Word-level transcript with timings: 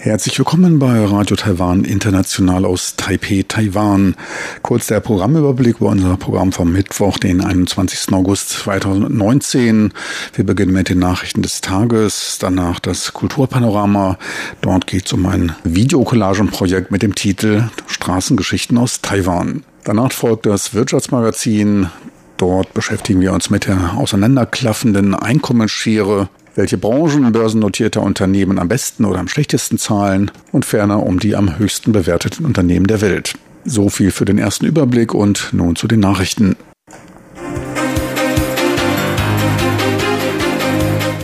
Herzlich 0.00 0.38
willkommen 0.38 0.78
bei 0.78 1.04
Radio 1.04 1.34
Taiwan 1.34 1.82
International 1.82 2.64
aus 2.64 2.94
Taipei, 2.94 3.44
Taiwan. 3.46 4.14
Kurz 4.62 4.86
der 4.86 5.00
Programmüberblick 5.00 5.80
über 5.80 5.88
unser 5.88 6.16
Programm 6.16 6.52
vom 6.52 6.70
Mittwoch, 6.72 7.18
den 7.18 7.40
21. 7.40 8.12
August 8.12 8.50
2019. 8.50 9.92
Wir 10.34 10.46
beginnen 10.46 10.72
mit 10.72 10.88
den 10.88 11.00
Nachrichten 11.00 11.42
des 11.42 11.62
Tages, 11.62 12.38
danach 12.38 12.78
das 12.78 13.12
Kulturpanorama. 13.12 14.18
Dort 14.60 14.86
geht 14.86 15.06
es 15.06 15.12
um 15.14 15.26
ein 15.26 15.56
Videocollagenprojekt 15.64 16.92
mit 16.92 17.02
dem 17.02 17.16
Titel 17.16 17.64
Straßengeschichten 17.88 18.78
aus 18.78 19.00
Taiwan. 19.00 19.64
Danach 19.82 20.12
folgt 20.12 20.46
das 20.46 20.74
Wirtschaftsmagazin. 20.74 21.88
Dort 22.36 22.72
beschäftigen 22.72 23.20
wir 23.20 23.32
uns 23.32 23.50
mit 23.50 23.66
der 23.66 23.94
auseinanderklaffenden 23.96 25.16
Einkommensschere 25.16 26.28
welche 26.58 26.76
Branchen 26.76 27.30
börsennotierter 27.30 28.02
Unternehmen 28.02 28.58
am 28.58 28.66
besten 28.66 29.04
oder 29.04 29.20
am 29.20 29.28
schlechtesten 29.28 29.78
zahlen 29.78 30.32
und 30.50 30.64
ferner 30.64 31.04
um 31.04 31.20
die 31.20 31.36
am 31.36 31.56
höchsten 31.56 31.92
bewerteten 31.92 32.44
Unternehmen 32.44 32.88
der 32.88 33.00
Welt. 33.00 33.34
So 33.64 33.88
viel 33.88 34.10
für 34.10 34.24
den 34.24 34.38
ersten 34.38 34.66
Überblick 34.66 35.14
und 35.14 35.50
nun 35.52 35.76
zu 35.76 35.86
den 35.86 36.00
Nachrichten. 36.00 36.56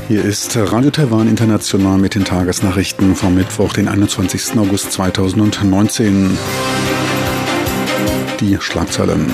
Hier 0.06 0.24
ist 0.24 0.56
Radio 0.56 0.90
Taiwan 0.90 1.28
International 1.28 1.98
mit 1.98 2.14
den 2.14 2.24
Tagesnachrichten 2.24 3.16
vom 3.16 3.34
Mittwoch, 3.34 3.72
den 3.72 3.88
21. 3.88 4.56
August 4.56 4.92
2019. 4.92 6.38
Die 8.38 8.56
Schlagzeilen. 8.60 9.32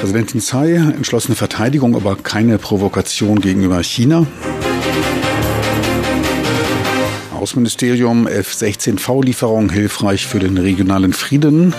Präsidentin 0.00 0.40
Tsai 0.40 0.74
entschlossene 0.74 1.34
Verteidigung, 1.34 1.96
aber 1.96 2.14
keine 2.14 2.58
Provokation 2.58 3.40
gegenüber 3.40 3.82
China. 3.82 4.26
Außenministerium 7.34 8.28
F-16V-Lieferung 8.28 9.72
hilfreich 9.72 10.26
für 10.26 10.38
den 10.38 10.56
regionalen 10.56 11.12
Frieden. 11.12 11.74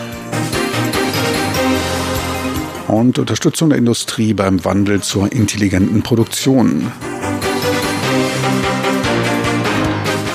Und 2.89 3.20
Unterstützung 3.20 3.70
der 3.70 3.78
Industrie 3.78 4.33
beim 4.33 4.66
Wandel 4.66 5.02
zur 5.02 5.31
intelligenten 5.31 6.02
Produktion. 6.02 6.92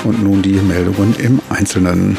Und 0.03 0.23
nun 0.23 0.41
die 0.41 0.53
Meldungen 0.53 1.15
im 1.19 1.39
Einzelnen. 1.49 2.17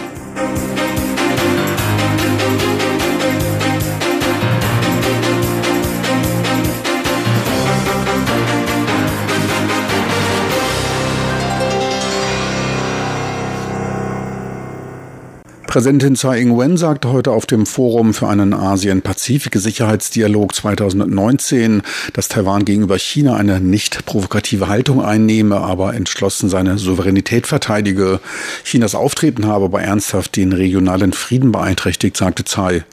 Präsidentin 15.77 16.15
Tsai 16.15 16.41
Ing-wen 16.41 16.79
sagte 16.79 17.13
heute 17.13 17.33
auf 17.33 17.45
dem 17.45 17.67
Forum 17.67 18.15
für 18.15 18.29
einen 18.29 18.55
Asien-Pazifik-Sicherheitsdialog 18.55 20.55
2019, 20.55 21.83
dass 22.15 22.29
Taiwan 22.29 22.65
gegenüber 22.65 22.99
China 22.99 23.37
eine 23.37 23.61
nicht 23.61 24.07
provokative 24.07 24.69
Haltung 24.69 25.05
einnehme, 25.05 25.59
aber 25.59 25.93
entschlossen 25.93 26.49
seine 26.49 26.79
Souveränität 26.79 27.47
verteidige. 27.47 28.21
Chinas 28.65 28.95
Auftreten 28.95 29.45
habe 29.45 29.67
aber 29.67 29.83
ernsthaft 29.83 30.37
den 30.37 30.55
regionalen 30.55 31.13
Frieden 31.13 31.53
beeinträchtigt, 31.53 32.17
sagte 32.17 32.45
Tsai. 32.45 32.87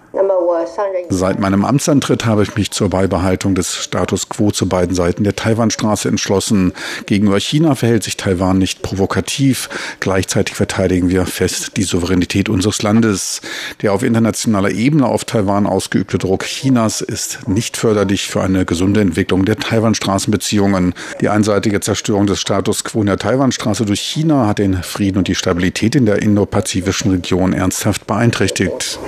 Seit 1.09 1.39
meinem 1.39 1.65
Amtsantritt 1.65 2.25
habe 2.25 2.43
ich 2.43 2.55
mich 2.55 2.71
zur 2.71 2.89
Beibehaltung 2.89 3.55
des 3.55 3.75
Status 3.75 4.29
quo 4.29 4.51
zu 4.51 4.67
beiden 4.67 4.95
Seiten 4.95 5.23
der 5.23 5.35
Taiwanstraße 5.35 6.07
entschlossen. 6.07 6.73
Gegenüber 7.05 7.39
China 7.39 7.75
verhält 7.75 8.03
sich 8.03 8.17
Taiwan 8.17 8.57
nicht 8.57 8.81
provokativ. 8.81 9.69
Gleichzeitig 9.99 10.55
verteidigen 10.55 11.09
wir 11.09 11.25
fest 11.25 11.77
die 11.77 11.83
Souveränität 11.83 12.49
unseres 12.49 12.81
Landes. 12.81 13.41
Der 13.81 13.93
auf 13.93 14.03
internationaler 14.03 14.71
Ebene 14.71 15.07
auf 15.07 15.25
Taiwan 15.25 15.67
ausgeübte 15.67 16.17
Druck 16.17 16.43
Chinas 16.43 17.01
ist 17.01 17.47
nicht 17.47 17.77
förderlich 17.77 18.27
für 18.27 18.41
eine 18.41 18.65
gesunde 18.65 19.01
Entwicklung 19.01 19.45
der 19.45 19.57
Taiwan-Straßenbeziehungen. 19.57 20.93
Die 21.21 21.29
einseitige 21.29 21.79
Zerstörung 21.79 22.27
des 22.27 22.39
Status 22.39 22.83
quo 22.83 23.01
in 23.01 23.07
der 23.07 23.17
Taiwanstraße 23.17 23.85
durch 23.85 24.01
China 24.01 24.47
hat 24.47 24.59
den 24.59 24.81
Frieden 24.83 25.19
und 25.19 25.27
die 25.27 25.35
Stabilität 25.35 25.95
in 25.95 26.05
der 26.05 26.21
indopazifischen 26.21 27.11
Region 27.11 27.53
ernsthaft 27.53 28.07
beeinträchtigt. 28.07 28.99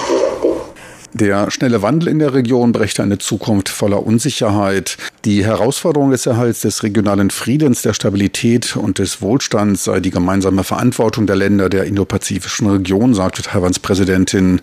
Der 1.18 1.50
schnelle 1.50 1.82
Wandel 1.82 2.10
in 2.10 2.20
der 2.20 2.34
Region 2.34 2.74
brächte 2.74 3.02
eine 3.02 3.18
Zukunft 3.18 3.70
voller 3.70 4.06
Unsicherheit. 4.06 4.98
Die 5.24 5.46
Herausforderung 5.46 6.12
des 6.12 6.26
Erhalts 6.26 6.60
des 6.60 6.84
regionalen 6.84 7.30
Friedens, 7.30 7.84
der 7.84 7.94
Stabilität 7.94 8.76
und 8.76 9.00
des 9.00 9.22
Wohlstands 9.22 9.86
sei 9.86 10.02
die 10.02 10.12
gemeinsame 10.12 10.66
Verantwortung 10.66 11.26
der 11.26 11.38
Länder 11.38 11.70
der 11.70 11.86
indopazifischen 11.86 12.70
Region, 12.70 13.14
sagte 13.14 13.44
Taiwans 13.44 13.80
Präsidentin. 13.80 14.60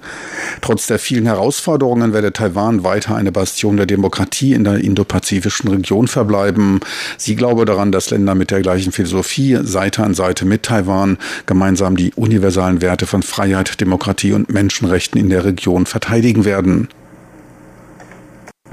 Trotz 0.61 0.87
der 0.89 0.99
vielen 0.99 1.25
Herausforderungen 1.25 2.13
werde 2.13 2.35
Taiwan 2.35 2.85
weiter 2.85 3.17
eine 3.17 3.33
Bastion 3.33 3.79
der 3.79 3.87
Demokratie 3.87 4.53
in 4.53 4.65
der 4.65 4.77
indopazifischen 4.77 5.71
Region 5.71 6.07
verbleiben. 6.07 6.81
Sie 7.17 7.35
glaube 7.35 7.65
daran, 7.65 7.93
dass 7.93 8.11
Länder 8.11 8.35
mit 8.35 8.51
der 8.51 8.61
gleichen 8.61 8.93
Philosophie 8.93 9.59
Seite 9.63 10.03
an 10.03 10.13
Seite 10.13 10.45
mit 10.45 10.65
Taiwan 10.65 11.17
gemeinsam 11.47 11.97
die 11.97 12.13
universalen 12.13 12.83
Werte 12.83 13.07
von 13.07 13.23
Freiheit, 13.23 13.81
Demokratie 13.81 14.33
und 14.33 14.53
Menschenrechten 14.53 15.19
in 15.19 15.31
der 15.31 15.47
Region 15.47 15.87
verteidigen 15.87 16.42
werden. 16.45 16.89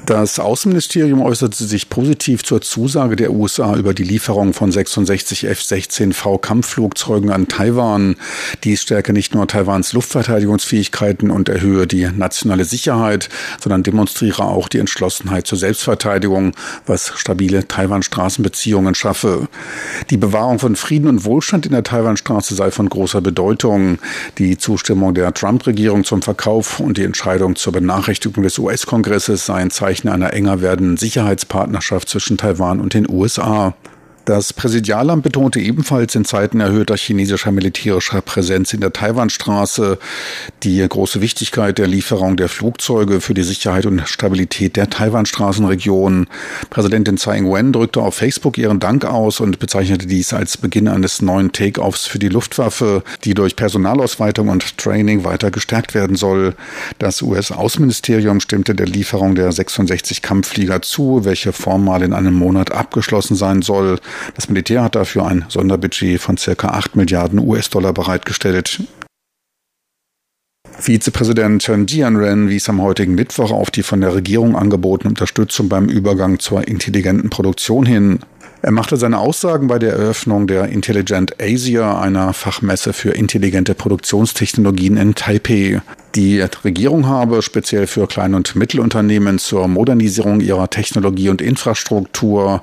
Das 0.06 0.40
Außenministerium 0.40 1.22
äußerte 1.22 1.64
sich 1.64 1.90
positiv 1.90 2.44
zur 2.44 2.62
Zusage 2.62 3.16
der 3.16 3.32
USA 3.32 3.76
über 3.76 3.94
die 3.94 4.04
Lieferung 4.04 4.54
von 4.54 4.72
66 4.72 5.46
F-16V 5.46 6.40
Kampfflugzeugen 6.40 7.32
an 7.32 7.48
Taiwan. 7.48 8.16
Dies 8.64 8.82
stärke 8.82 9.14
nicht 9.14 9.34
nur 9.34 9.48
Taiwans 9.48 9.94
Luftverteidigungsfähigkeiten 9.94 11.32
und 11.32 11.50
erhöhe 11.50 11.88
die 11.88 12.08
nationale 12.08 12.66
Sicherheit, 12.66 13.30
sondern 13.60 13.84
demonstriere 13.84 14.44
auch 14.44 14.68
die 14.68 14.80
Entschlossenheit 14.80 15.48
zur 15.48 15.58
Selbstverteidigung, 15.58 16.54
was 16.86 17.14
stabile 17.16 17.68
Taiwan-Straßenbeziehungen 17.68 18.96
schaffe. 18.96 19.48
Die 20.10 20.18
Bewahrung 20.18 20.60
von 20.60 20.76
Frieden 20.76 21.08
und 21.08 21.26
Wohlstand 21.26 21.66
in 21.66 21.72
der 21.72 21.84
Taiwanstraße 21.84 22.56
sei 22.56 22.72
von 22.72 22.90
großer 22.90 23.22
Bedeutung. 23.22 24.00
Die 24.38 24.58
Zustimmung 24.58 25.14
der 25.14 25.34
Trump-Regierung 25.34 26.04
zum 26.04 26.22
Verkauf 26.22 26.80
und 26.80 26.98
die 26.98 27.04
Entscheidung 27.04 27.56
zur 27.56 27.74
Benachrichtigung 27.74 28.44
des 28.44 28.58
US-Kongresses 28.60 29.46
seien 29.46 29.72
Zeichen 29.90 30.10
einer 30.10 30.34
enger 30.34 30.62
werdenden 30.62 30.98
Sicherheitspartnerschaft 30.98 32.10
zwischen 32.10 32.38
Taiwan 32.38 32.80
und 32.80 32.94
den 32.94 33.10
USA. 33.10 33.74
Das 34.30 34.54
Präsidialamt 34.54 35.24
betonte 35.24 35.60
ebenfalls 35.60 36.14
in 36.14 36.24
Zeiten 36.24 36.60
erhöhter 36.60 36.96
chinesischer 36.96 37.52
militärischer 37.52 38.22
Präsenz 38.22 38.74
in 38.74 38.80
der 38.80 38.94
Taiwanstraße 38.94 39.98
die 40.62 40.88
große 40.88 41.20
Wichtigkeit 41.20 41.80
der 41.80 41.88
Lieferung 41.88 42.38
der 42.38 42.48
Flugzeuge 42.48 43.22
für 43.22 43.34
die 43.34 43.42
Sicherheit 43.42 43.88
und 43.88 44.08
Stabilität 44.08 44.76
der 44.76 44.88
Taiwanstraßenregion. 44.88 46.28
Präsidentin 46.70 47.18
Tsai 47.18 47.40
Ing-wen 47.40 47.74
drückte 47.74 48.02
auf 48.02 48.14
Facebook 48.14 48.60
ihren 48.60 48.80
Dank 48.80 49.04
aus 49.04 49.40
und 49.40 49.58
bezeichnete 49.58 50.06
dies 50.06 50.32
als 50.32 50.58
Beginn 50.58 50.88
eines 50.88 51.24
neuen 51.24 51.52
Take-offs 51.52 52.06
für 52.06 52.20
die 52.20 52.30
Luftwaffe, 52.30 53.02
die 53.24 53.34
durch 53.34 53.56
Personalausweitung 53.56 54.50
und 54.50 54.78
Training 54.78 55.24
weiter 55.24 55.50
gestärkt 55.50 55.96
werden 55.96 56.16
soll. 56.16 56.54
Das 57.00 57.24
US-Außenministerium 57.24 58.42
stimmte 58.42 58.76
der 58.76 58.86
Lieferung 58.86 59.34
der 59.34 59.52
66 59.52 60.22
Kampfflieger 60.22 60.84
zu, 60.84 61.26
welche 61.26 61.52
formal 61.52 62.04
in 62.04 62.14
einem 62.14 62.36
Monat 62.36 62.72
abgeschlossen 62.72 63.36
sein 63.36 63.64
soll. 63.64 63.98
Das 64.36 64.50
Militär 64.50 64.84
hat 64.84 64.96
dafür 64.96 65.26
ein 65.26 65.46
Sonderbudget 65.50 66.20
von 66.20 66.38
circa 66.38 66.70
8 66.70 66.96
Milliarden 66.96 67.40
US-Dollar 67.40 67.94
bereitgestellt. 67.94 68.82
Vizepräsident 70.80 71.62
Chen 71.62 71.88
Jianren 71.88 72.50
wies 72.50 72.70
am 72.70 72.82
heutigen 72.82 73.16
Mittwoch 73.16 73.52
auf 73.52 73.70
die 73.70 73.84
von 73.84 74.00
der 74.00 74.16
Regierung 74.16 74.56
angebotene 74.56 75.10
Unterstützung 75.10 75.68
beim 75.68 75.90
Übergang 75.90 76.40
zur 76.40 76.68
intelligenten 76.68 77.30
Produktion 77.30 77.86
hin. 77.86 78.20
Er 78.62 78.72
machte 78.72 78.98
seine 78.98 79.20
Aussagen 79.20 79.68
bei 79.68 79.80
der 79.80 79.94
Eröffnung 79.94 80.46
der 80.46 80.68
Intelligent 80.68 81.42
Asia, 81.42 82.02
einer 82.02 82.34
Fachmesse 82.34 82.92
für 82.92 83.12
intelligente 83.12 83.74
Produktionstechnologien 83.74 84.98
in 84.98 85.16
Taipei. 85.16 85.82
Die 86.16 86.42
Regierung 86.42 87.08
habe 87.08 87.42
speziell 87.42 87.88
für 87.88 88.08
Klein- 88.08 88.34
und 88.34 88.56
Mittelunternehmen 88.56 89.40
zur 89.40 89.70
Modernisierung 89.70 90.42
ihrer 90.42 90.70
Technologie 90.70 91.30
und 91.30 91.42
Infrastruktur 91.42 92.62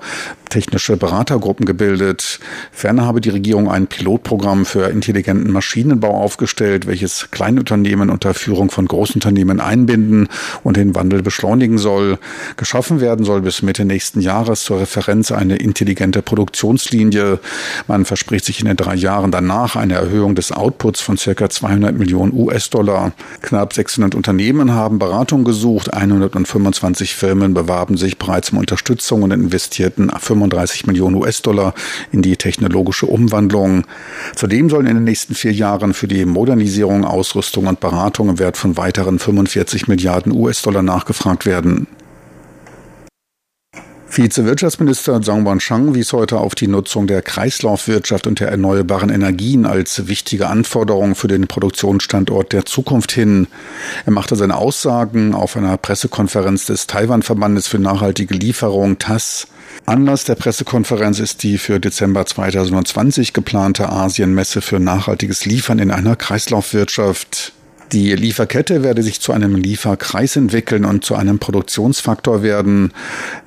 technische 0.50 0.96
Beratergruppen 0.96 1.64
gebildet. 1.64 2.40
Ferner 2.76 3.06
habe 3.06 3.22
die 3.22 3.30
Regierung 3.30 3.70
ein 3.70 3.86
Pilotprogramm 3.86 4.66
für 4.66 4.90
intelligenten 4.90 5.50
Maschinenbau 5.50 6.10
aufgestellt, 6.10 6.86
welches 6.86 7.30
Kleinunternehmen 7.30 8.10
unter 8.10 8.34
Führung 8.34 8.70
von 8.70 8.86
Großunternehmen 8.86 9.60
einbinden 9.60 10.28
und 10.62 10.76
den 10.76 10.94
Wandel 10.94 11.22
beschleunigen 11.22 11.78
soll. 11.78 12.18
Geschaffen 12.58 13.00
werden 13.00 13.24
soll 13.24 13.40
bis 13.40 13.62
Mitte 13.62 13.86
nächsten 13.86 14.20
Jahres 14.20 14.62
zur 14.64 14.78
Referenz 14.78 15.32
eine 15.32 15.56
intelligente 15.56 16.20
Produktionslinie. 16.20 17.40
Man 17.88 18.04
verspricht 18.04 18.44
sich 18.44 18.60
in 18.60 18.66
den 18.66 18.76
drei 18.76 18.94
Jahren 18.94 19.30
danach 19.30 19.76
eine 19.76 19.94
Erhöhung 19.94 20.34
des 20.34 20.52
Outputs 20.52 21.00
von 21.00 21.16
circa 21.16 21.48
200 21.48 21.96
Millionen 21.96 22.34
US-Dollar. 22.34 23.12
Knapp 23.40 23.72
600 23.72 24.14
Unternehmen 24.14 24.72
haben 24.72 24.98
Beratung 24.98 25.44
gesucht, 25.44 25.94
125 25.94 27.14
Firmen 27.14 27.54
bewarben 27.54 27.96
sich 27.96 28.18
bereits 28.18 28.50
um 28.50 28.58
Unterstützung 28.58 29.22
und 29.22 29.30
investierten 29.30 30.10
35 30.10 30.86
Millionen 30.86 31.16
US-Dollar 31.16 31.72
in 32.12 32.20
die 32.20 32.36
technologische 32.66 33.06
Umwandlung. 33.06 33.84
Zudem 34.34 34.68
sollen 34.68 34.86
in 34.86 34.96
den 34.96 35.04
nächsten 35.04 35.34
vier 35.34 35.52
Jahren 35.52 35.94
für 35.94 36.08
die 36.08 36.24
Modernisierung, 36.24 37.04
Ausrüstung 37.04 37.66
und 37.66 37.80
Beratung 37.80 38.28
im 38.28 38.38
Wert 38.38 38.56
von 38.56 38.76
weiteren 38.76 39.18
45 39.18 39.88
Milliarden 39.88 40.32
US-Dollar 40.32 40.82
nachgefragt 40.82 41.46
werden. 41.46 41.86
Vize-Wirtschaftsminister 44.08 45.20
Zhang 45.20 45.44
Wanshang 45.44 45.94
wies 45.94 46.12
heute 46.12 46.38
auf 46.38 46.54
die 46.54 46.68
Nutzung 46.68 47.06
der 47.06 47.22
Kreislaufwirtschaft 47.22 48.26
und 48.26 48.40
der 48.40 48.48
erneuerbaren 48.48 49.10
Energien 49.10 49.66
als 49.66 50.06
wichtige 50.06 50.46
Anforderung 50.46 51.14
für 51.14 51.28
den 51.28 51.48
Produktionsstandort 51.48 52.52
der 52.52 52.64
Zukunft 52.64 53.12
hin. 53.12 53.46
Er 54.06 54.12
machte 54.12 54.36
seine 54.36 54.56
Aussagen 54.56 55.34
auf 55.34 55.56
einer 55.56 55.76
Pressekonferenz 55.76 56.66
des 56.66 56.86
Taiwan-Verbandes 56.86 57.66
für 57.66 57.78
nachhaltige 57.78 58.34
Lieferung 58.34 58.98
TAS. 58.98 59.48
Anlass 59.84 60.24
der 60.24 60.36
Pressekonferenz 60.36 61.18
ist 61.18 61.42
die 61.42 61.58
für 61.58 61.80
Dezember 61.80 62.24
2020 62.24 63.32
geplante 63.32 63.88
Asienmesse 63.88 64.62
für 64.62 64.80
nachhaltiges 64.80 65.44
Liefern 65.44 65.78
in 65.78 65.90
einer 65.90 66.16
Kreislaufwirtschaft. 66.16 67.52
Die 67.92 68.12
Lieferkette 68.14 68.82
werde 68.82 69.02
sich 69.02 69.20
zu 69.20 69.32
einem 69.32 69.54
Lieferkreis 69.54 70.34
entwickeln 70.34 70.84
und 70.84 71.04
zu 71.04 71.14
einem 71.14 71.38
Produktionsfaktor 71.38 72.42
werden. 72.42 72.92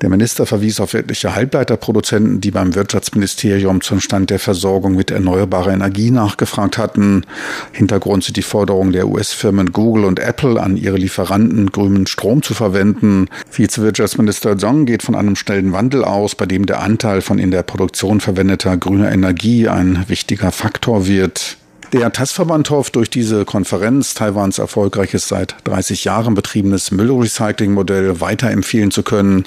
Der 0.00 0.08
Minister 0.08 0.46
verwies 0.46 0.80
auf 0.80 0.94
etliche 0.94 1.34
Halbleiterproduzenten, 1.34 2.40
die 2.40 2.50
beim 2.50 2.74
Wirtschaftsministerium 2.74 3.82
zum 3.82 4.00
Stand 4.00 4.30
der 4.30 4.38
Versorgung 4.38 4.94
mit 4.94 5.10
erneuerbarer 5.10 5.74
Energie 5.74 6.10
nachgefragt 6.10 6.78
hatten. 6.78 7.26
Hintergrund 7.72 8.24
sind 8.24 8.38
die 8.38 8.42
Forderungen 8.42 8.92
der 8.92 9.08
US-Firmen 9.08 9.72
Google 9.72 10.06
und 10.06 10.18
Apple 10.18 10.60
an 10.60 10.78
ihre 10.78 10.96
Lieferanten, 10.96 11.70
grünen 11.70 12.06
Strom 12.06 12.42
zu 12.42 12.54
verwenden. 12.54 13.28
Vizewirtschaftsminister 13.50 14.56
Zhang 14.56 14.86
geht 14.86 15.02
von 15.02 15.14
einem 15.14 15.36
schnellen 15.36 15.72
Wandel 15.72 16.02
aus, 16.02 16.34
bei 16.34 16.46
dem 16.46 16.64
der 16.64 16.80
Anteil 16.80 17.20
von 17.20 17.38
in 17.38 17.50
der 17.50 17.62
Produktion 17.62 18.20
verwendeter 18.20 18.78
grüner 18.78 19.12
Energie 19.12 19.68
ein 19.68 20.04
wichtiger 20.08 20.50
Faktor 20.50 21.06
wird. 21.06 21.59
Der 21.92 22.12
TAS-Verband 22.12 22.70
hofft, 22.70 22.94
durch 22.94 23.10
diese 23.10 23.44
Konferenz 23.44 24.14
Taiwans 24.14 24.58
erfolgreiches 24.58 25.26
seit 25.26 25.56
30 25.64 26.04
Jahren 26.04 26.34
betriebenes 26.34 26.92
Müllrecycling-Modell 26.92 28.20
weiterempfehlen 28.20 28.92
zu 28.92 29.02
können. 29.02 29.44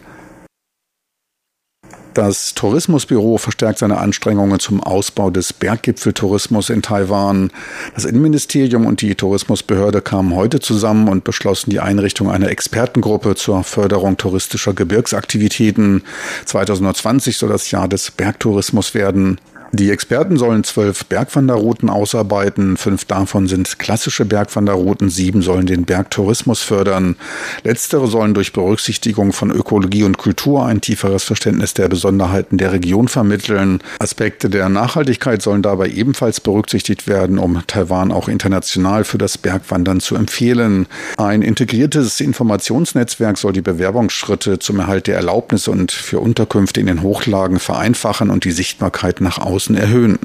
Das 2.14 2.54
Tourismusbüro 2.54 3.38
verstärkt 3.38 3.80
seine 3.80 3.98
Anstrengungen 3.98 4.60
zum 4.60 4.84
Ausbau 4.84 5.32
des 5.32 5.54
Berggipfeltourismus 5.54 6.70
in 6.70 6.82
Taiwan. 6.82 7.50
Das 7.96 8.04
Innenministerium 8.06 8.86
und 8.86 9.02
die 9.02 9.16
Tourismusbehörde 9.16 10.02
kamen 10.02 10.36
heute 10.36 10.60
zusammen 10.60 11.08
und 11.08 11.24
beschlossen 11.24 11.72
die 11.72 11.80
Einrichtung 11.80 12.30
einer 12.30 12.50
Expertengruppe 12.50 13.36
zur 13.36 13.64
Förderung 13.64 14.18
touristischer 14.18 14.74
Gebirgsaktivitäten. 14.74 16.04
2020 16.46 17.38
soll 17.38 17.50
das 17.50 17.72
Jahr 17.72 17.88
des 17.88 18.12
Bergtourismus 18.12 18.94
werden. 18.94 19.40
Die 19.76 19.90
Experten 19.90 20.38
sollen 20.38 20.64
zwölf 20.64 21.04
Bergwanderrouten 21.06 21.90
ausarbeiten. 21.90 22.78
Fünf 22.78 23.06
davon 23.06 23.48
sind 23.48 23.80
klassische 23.80 24.24
Bergwanderrouten, 24.24 25.10
sieben 25.10 25.42
sollen 25.42 25.66
den 25.66 25.86
Bergtourismus 25.86 26.62
fördern. 26.62 27.16
Letztere 27.64 28.08
sollen 28.08 28.36
durch 28.36 28.54
Berücksichtigung 28.54 29.34
von 29.34 29.50
Ökologie 29.50 30.04
und 30.04 30.20
Kultur 30.20 30.64
ein 30.64 30.80
tieferes 30.80 31.24
Verständnis 31.24 31.74
der 31.74 31.90
Besonderheiten 31.90 32.60
der 32.60 32.72
Region 32.72 33.08
vermitteln. 33.08 33.80
Aspekte 33.98 34.48
der 34.48 34.70
Nachhaltigkeit 34.70 35.42
sollen 35.42 35.64
dabei 35.64 35.90
ebenfalls 35.90 36.40
berücksichtigt 36.40 37.08
werden, 37.08 37.40
um 37.40 37.64
Taiwan 37.66 38.12
auch 38.12 38.28
international 38.28 39.04
für 39.04 39.18
das 39.18 39.40
Bergwandern 39.40 40.02
zu 40.02 40.16
empfehlen. 40.16 40.86
Ein 41.18 41.42
integriertes 41.42 42.20
Informationsnetzwerk 42.20 43.40
soll 43.40 43.54
die 43.54 43.62
Bewerbungsschritte 43.62 44.60
zum 44.60 44.82
Erhalt 44.82 45.08
der 45.08 45.16
Erlaubnisse 45.16 45.72
und 45.72 45.92
für 45.92 46.20
Unterkünfte 46.20 46.80
in 46.80 46.86
den 46.86 47.02
Hochlagen 47.02 47.58
vereinfachen 47.58 48.30
und 48.30 48.46
die 48.46 48.52
Sichtbarkeit 48.52 49.20
nach 49.20 49.40
außen 49.40 49.63
Ressourcen 49.64 49.76
erhöhen. 49.76 50.20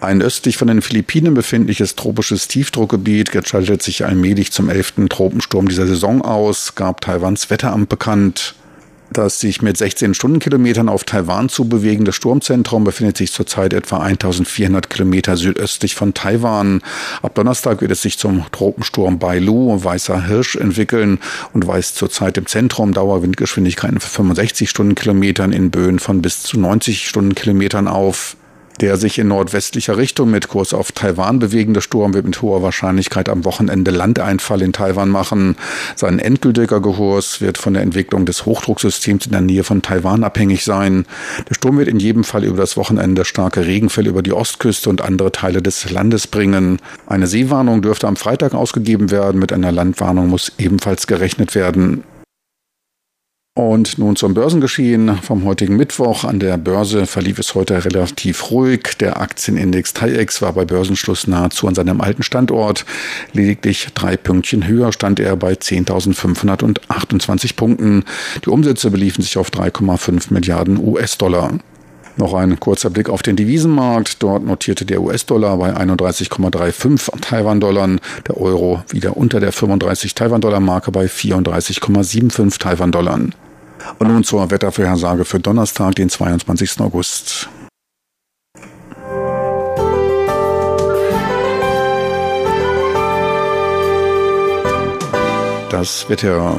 Ein 0.00 0.22
östlich 0.22 0.56
von 0.56 0.68
den 0.68 0.82
Philippinen 0.82 1.34
befindliches 1.34 1.94
tropisches 1.94 2.48
Tiefdruckgebiet 2.48 3.32
gestaltet 3.32 3.82
sich 3.82 4.04
allmählich 4.04 4.50
zum 4.50 4.70
elften 4.70 5.08
Tropensturm 5.08 5.68
dieser 5.68 5.86
Saison 5.86 6.22
aus, 6.22 6.74
gab 6.74 7.00
Taiwans 7.02 7.50
Wetteramt 7.50 7.88
bekannt. 7.88 8.54
Das 9.12 9.40
sich 9.40 9.60
mit 9.60 9.76
16 9.76 10.14
Stundenkilometern 10.14 10.88
auf 10.88 11.02
Taiwan 11.02 11.48
zu 11.48 11.68
bewegende 11.68 12.12
Sturmzentrum 12.12 12.84
befindet 12.84 13.16
sich 13.16 13.32
zurzeit 13.32 13.72
etwa 13.72 13.98
1400 13.98 14.88
Kilometer 14.88 15.36
südöstlich 15.36 15.96
von 15.96 16.14
Taiwan. 16.14 16.80
Ab 17.20 17.34
Donnerstag 17.34 17.80
wird 17.80 17.90
es 17.90 18.02
sich 18.02 18.18
zum 18.18 18.44
Tropensturm 18.52 19.18
Bailu, 19.18 19.82
Weißer 19.82 20.26
Hirsch, 20.26 20.54
entwickeln 20.54 21.18
und 21.52 21.66
weist 21.66 21.96
zurzeit 21.96 22.38
im 22.38 22.46
Zentrum 22.46 22.94
Dauerwindgeschwindigkeiten 22.94 23.98
für 23.98 24.08
65 24.08 24.70
Stundenkilometern 24.70 25.52
in 25.52 25.72
Böen 25.72 25.98
von 25.98 26.22
bis 26.22 26.44
zu 26.44 26.60
90 26.60 27.08
Stundenkilometern 27.08 27.88
auf. 27.88 28.36
Der 28.80 28.96
sich 28.96 29.18
in 29.18 29.28
nordwestlicher 29.28 29.98
Richtung 29.98 30.30
mit 30.30 30.48
Kurs 30.48 30.72
auf 30.72 30.92
Taiwan 30.92 31.38
bewegende 31.38 31.82
Sturm 31.82 32.14
wird 32.14 32.24
mit 32.24 32.40
hoher 32.40 32.62
Wahrscheinlichkeit 32.62 33.28
am 33.28 33.44
Wochenende 33.44 33.90
Landeinfall 33.90 34.62
in 34.62 34.72
Taiwan 34.72 35.10
machen. 35.10 35.56
Sein 35.96 36.18
endgültiger 36.18 36.80
Kurs 36.80 37.42
wird 37.42 37.58
von 37.58 37.74
der 37.74 37.82
Entwicklung 37.82 38.24
des 38.24 38.46
Hochdrucksystems 38.46 39.26
in 39.26 39.32
der 39.32 39.42
Nähe 39.42 39.64
von 39.64 39.82
Taiwan 39.82 40.24
abhängig 40.24 40.64
sein. 40.64 41.04
Der 41.48 41.54
Sturm 41.54 41.76
wird 41.76 41.88
in 41.88 42.00
jedem 42.00 42.24
Fall 42.24 42.44
über 42.44 42.56
das 42.56 42.78
Wochenende 42.78 43.26
starke 43.26 43.66
Regenfälle 43.66 44.08
über 44.08 44.22
die 44.22 44.32
Ostküste 44.32 44.88
und 44.88 45.02
andere 45.02 45.30
Teile 45.30 45.60
des 45.60 45.90
Landes 45.90 46.26
bringen. 46.26 46.78
Eine 47.06 47.26
Seewarnung 47.26 47.82
dürfte 47.82 48.08
am 48.08 48.16
Freitag 48.16 48.54
ausgegeben 48.54 49.10
werden. 49.10 49.38
Mit 49.38 49.52
einer 49.52 49.72
Landwarnung 49.72 50.28
muss 50.28 50.52
ebenfalls 50.56 51.06
gerechnet 51.06 51.54
werden. 51.54 52.04
Und 53.54 53.98
nun 53.98 54.14
zum 54.14 54.32
Börsengeschehen 54.32 55.16
vom 55.16 55.44
heutigen 55.44 55.76
Mittwoch. 55.76 56.22
An 56.22 56.38
der 56.38 56.56
Börse 56.56 57.06
verlief 57.06 57.40
es 57.40 57.56
heute 57.56 57.84
relativ 57.84 58.52
ruhig. 58.52 58.96
Der 59.00 59.20
Aktienindex 59.20 59.92
TAIEX 59.92 60.40
war 60.40 60.52
bei 60.52 60.64
Börsenschluss 60.64 61.26
nahezu 61.26 61.66
an 61.66 61.74
seinem 61.74 62.00
alten 62.00 62.22
Standort. 62.22 62.86
Lediglich 63.32 63.88
drei 63.92 64.16
Pünktchen 64.16 64.68
höher 64.68 64.92
stand 64.92 65.18
er 65.18 65.34
bei 65.34 65.54
10.528 65.54 67.56
Punkten. 67.56 68.04
Die 68.44 68.50
Umsätze 68.50 68.92
beliefen 68.92 69.22
sich 69.22 69.36
auf 69.36 69.50
3,5 69.50 70.32
Milliarden 70.32 70.78
US-Dollar. 70.78 71.58
Noch 72.20 72.34
ein 72.34 72.60
kurzer 72.60 72.90
Blick 72.90 73.08
auf 73.08 73.22
den 73.22 73.34
Devisenmarkt. 73.36 74.22
Dort 74.22 74.44
notierte 74.44 74.84
der 74.84 75.00
US-Dollar 75.00 75.56
bei 75.56 75.74
31,35 75.74 77.18
Taiwan-Dollar, 77.22 77.96
der 78.28 78.36
Euro 78.36 78.82
wieder 78.90 79.16
unter 79.16 79.40
der 79.40 79.52
35 79.52 80.14
Taiwan-Dollar-Marke 80.14 80.90
bei 80.90 81.06
34,75 81.06 82.58
Taiwan-Dollar. 82.58 83.14
Und 83.14 83.34
nun 84.06 84.22
zur 84.22 84.50
Wettervorhersage 84.50 85.24
für 85.24 85.40
Donnerstag, 85.40 85.94
den 85.94 86.10
22. 86.10 86.80
August. 86.80 87.48
Das 95.70 96.06
Wetter. 96.10 96.58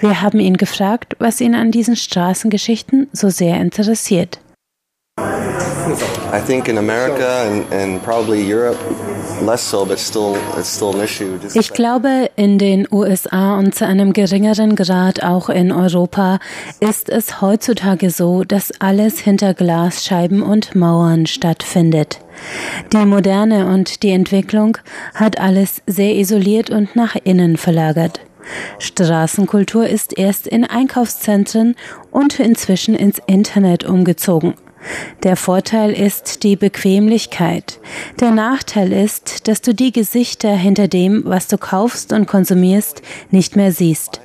Wir 0.00 0.22
haben 0.22 0.40
ihn 0.40 0.56
gefragt, 0.56 1.16
was 1.18 1.40
ihn 1.40 1.54
an 1.54 1.70
diesen 1.70 1.96
Straßengeschichten 1.96 3.08
so 3.12 3.28
sehr 3.28 3.60
interessiert. 3.60 4.40
I 6.30 6.40
think 6.46 6.68
in 6.68 6.76
America 6.76 7.44
and, 7.44 7.72
and 7.72 8.02
probably 8.02 8.42
Europe 8.44 8.76
ich 11.54 11.72
glaube, 11.72 12.30
in 12.36 12.58
den 12.58 12.88
USA 12.90 13.56
und 13.58 13.74
zu 13.74 13.86
einem 13.86 14.12
geringeren 14.12 14.74
Grad 14.74 15.22
auch 15.22 15.48
in 15.48 15.70
Europa 15.70 16.40
ist 16.80 17.08
es 17.08 17.40
heutzutage 17.40 18.10
so, 18.10 18.42
dass 18.44 18.72
alles 18.80 19.20
hinter 19.20 19.54
Glasscheiben 19.54 20.42
und 20.42 20.74
Mauern 20.74 21.26
stattfindet. 21.26 22.20
Die 22.92 23.06
Moderne 23.06 23.66
und 23.66 24.02
die 24.02 24.10
Entwicklung 24.10 24.78
hat 25.14 25.40
alles 25.40 25.82
sehr 25.86 26.16
isoliert 26.16 26.70
und 26.70 26.96
nach 26.96 27.14
innen 27.22 27.56
verlagert. 27.56 28.20
Straßenkultur 28.78 29.86
ist 29.86 30.16
erst 30.18 30.46
in 30.46 30.64
Einkaufszentren 30.64 31.76
und 32.10 32.38
inzwischen 32.40 32.94
ins 32.94 33.20
Internet 33.26 33.84
umgezogen. 33.84 34.54
Der 35.22 35.36
Vorteil 35.36 35.92
ist 35.92 36.44
die 36.44 36.56
Bequemlichkeit. 36.56 37.80
Der 38.20 38.30
Nachteil 38.30 38.92
ist, 38.92 39.48
dass 39.48 39.60
du 39.60 39.74
die 39.74 39.92
Gesichter 39.92 40.50
hinter 40.54 40.88
dem, 40.88 41.24
was 41.24 41.48
du 41.48 41.58
kaufst 41.58 42.12
und 42.12 42.26
konsumierst, 42.26 43.02
nicht 43.30 43.56
mehr 43.56 43.72
siehst. 43.72 44.20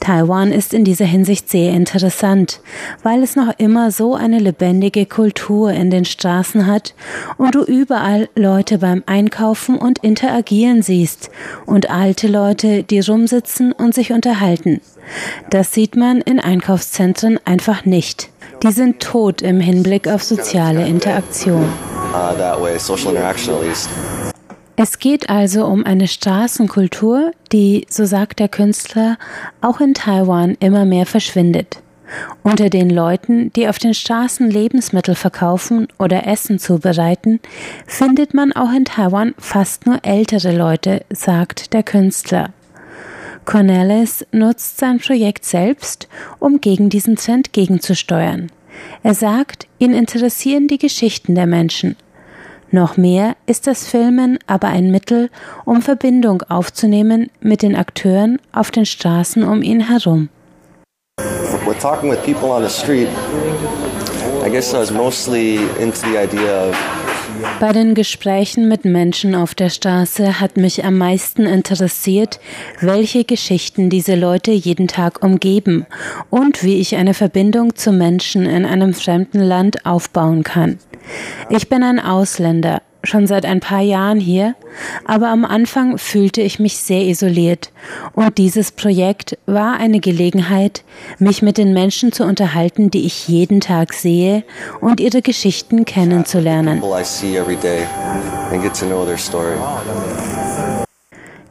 Taiwan 0.00 0.52
ist 0.52 0.74
in 0.74 0.84
dieser 0.84 1.04
Hinsicht 1.04 1.48
sehr 1.48 1.72
interessant, 1.72 2.60
weil 3.02 3.22
es 3.22 3.36
noch 3.36 3.52
immer 3.58 3.90
so 3.90 4.14
eine 4.14 4.38
lebendige 4.38 5.06
Kultur 5.06 5.70
in 5.72 5.90
den 5.90 6.04
Straßen 6.04 6.66
hat 6.66 6.94
und 7.38 7.54
du 7.54 7.62
überall 7.62 8.28
Leute 8.34 8.78
beim 8.78 9.02
Einkaufen 9.06 9.78
und 9.78 9.98
Interagieren 10.00 10.82
siehst 10.82 11.30
und 11.66 11.90
alte 11.90 12.28
Leute, 12.28 12.82
die 12.82 13.00
rumsitzen 13.00 13.72
und 13.72 13.94
sich 13.94 14.12
unterhalten. 14.12 14.80
Das 15.50 15.72
sieht 15.72 15.96
man 15.96 16.20
in 16.20 16.40
Einkaufszentren 16.40 17.38
einfach 17.44 17.84
nicht. 17.84 18.30
Die 18.62 18.72
sind 18.72 19.00
tot 19.00 19.42
im 19.42 19.60
Hinblick 19.60 20.08
auf 20.08 20.22
soziale 20.22 20.86
Interaktion. 20.86 21.68
Uh, 22.14 22.64
es 24.76 24.98
geht 24.98 25.30
also 25.30 25.66
um 25.66 25.84
eine 25.84 26.08
Straßenkultur, 26.08 27.30
die, 27.52 27.86
so 27.88 28.04
sagt 28.04 28.40
der 28.40 28.48
Künstler, 28.48 29.18
auch 29.60 29.80
in 29.80 29.94
Taiwan 29.94 30.56
immer 30.60 30.84
mehr 30.84 31.06
verschwindet. 31.06 31.80
Unter 32.42 32.70
den 32.70 32.90
Leuten, 32.90 33.52
die 33.54 33.68
auf 33.68 33.78
den 33.78 33.94
Straßen 33.94 34.50
Lebensmittel 34.50 35.14
verkaufen 35.14 35.88
oder 35.98 36.26
Essen 36.26 36.58
zubereiten, 36.58 37.40
findet 37.86 38.34
man 38.34 38.52
auch 38.52 38.72
in 38.72 38.84
Taiwan 38.84 39.34
fast 39.38 39.86
nur 39.86 40.04
ältere 40.04 40.56
Leute, 40.56 41.04
sagt 41.10 41.72
der 41.72 41.82
Künstler. 41.82 42.50
Cornelis 43.44 44.26
nutzt 44.32 44.78
sein 44.78 44.98
Projekt 44.98 45.44
selbst, 45.44 46.08
um 46.38 46.60
gegen 46.60 46.88
diesen 46.88 47.16
Trend 47.16 47.52
gegenzusteuern. 47.52 48.50
Er 49.02 49.14
sagt, 49.14 49.66
ihn 49.78 49.94
interessieren 49.94 50.66
die 50.66 50.78
Geschichten 50.78 51.34
der 51.34 51.46
Menschen. 51.46 51.96
Noch 52.74 52.96
mehr 52.96 53.36
ist 53.46 53.68
das 53.68 53.86
Filmen 53.86 54.36
aber 54.48 54.66
ein 54.66 54.90
Mittel, 54.90 55.30
um 55.64 55.80
Verbindung 55.80 56.42
aufzunehmen 56.42 57.30
mit 57.40 57.62
den 57.62 57.76
Akteuren 57.76 58.40
auf 58.50 58.72
den 58.72 58.84
Straßen 58.84 59.44
um 59.44 59.62
ihn 59.62 59.78
herum. 59.78 60.28
We're 61.64 61.78
talking 61.80 62.10
with 62.10 62.18
people 62.24 62.48
on 62.48 62.64
the 62.64 62.68
street. 62.68 63.06
I 64.44 64.50
guess 64.50 64.74
I 64.74 64.78
was 64.78 64.90
mostly 64.90 65.60
into 65.78 66.00
the 66.00 66.18
idea 66.18 66.68
of 66.68 66.76
bei 67.60 67.72
den 67.72 67.94
Gesprächen 67.94 68.68
mit 68.68 68.84
Menschen 68.84 69.34
auf 69.34 69.54
der 69.54 69.68
Straße 69.68 70.40
hat 70.40 70.56
mich 70.56 70.84
am 70.84 70.98
meisten 70.98 71.46
interessiert, 71.46 72.40
welche 72.80 73.24
Geschichten 73.24 73.90
diese 73.90 74.14
Leute 74.14 74.50
jeden 74.50 74.88
Tag 74.88 75.22
umgeben 75.22 75.86
und 76.30 76.62
wie 76.62 76.80
ich 76.80 76.96
eine 76.96 77.12
Verbindung 77.12 77.74
zu 77.74 77.92
Menschen 77.92 78.46
in 78.46 78.64
einem 78.64 78.94
fremden 78.94 79.40
Land 79.40 79.84
aufbauen 79.84 80.42
kann. 80.42 80.78
Ich 81.50 81.68
bin 81.68 81.82
ein 81.82 82.00
Ausländer, 82.00 82.82
schon 83.02 83.26
seit 83.26 83.44
ein 83.44 83.60
paar 83.60 83.80
Jahren 83.80 84.18
hier, 84.18 84.54
aber 85.04 85.28
am 85.28 85.44
Anfang 85.44 85.98
fühlte 85.98 86.40
ich 86.40 86.58
mich 86.58 86.78
sehr 86.78 87.02
isoliert 87.02 87.70
und 88.14 88.38
dieses 88.38 88.72
Projekt 88.72 89.38
war 89.46 89.78
eine 89.78 90.00
Gelegenheit, 90.00 90.82
mich 91.18 91.42
mit 91.42 91.58
den 91.58 91.72
Menschen 91.72 92.12
zu 92.12 92.24
unterhalten, 92.24 92.90
die 92.90 93.04
ich 93.06 93.28
jeden 93.28 93.60
Tag 93.60 93.92
sehe 93.92 94.44
und 94.80 95.00
ihre 95.00 95.22
Geschichten 95.22 95.84
kennenzulernen. 95.84 96.82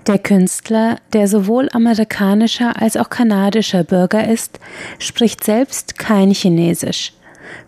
Der 0.07 0.19
Künstler, 0.19 0.97
der 1.13 1.27
sowohl 1.29 1.69
amerikanischer 1.71 2.81
als 2.81 2.97
auch 2.97 3.09
kanadischer 3.09 3.85
Bürger 3.85 4.27
ist, 4.27 4.59
spricht 4.99 5.45
selbst 5.45 5.97
kein 5.97 6.31
Chinesisch. 6.31 7.13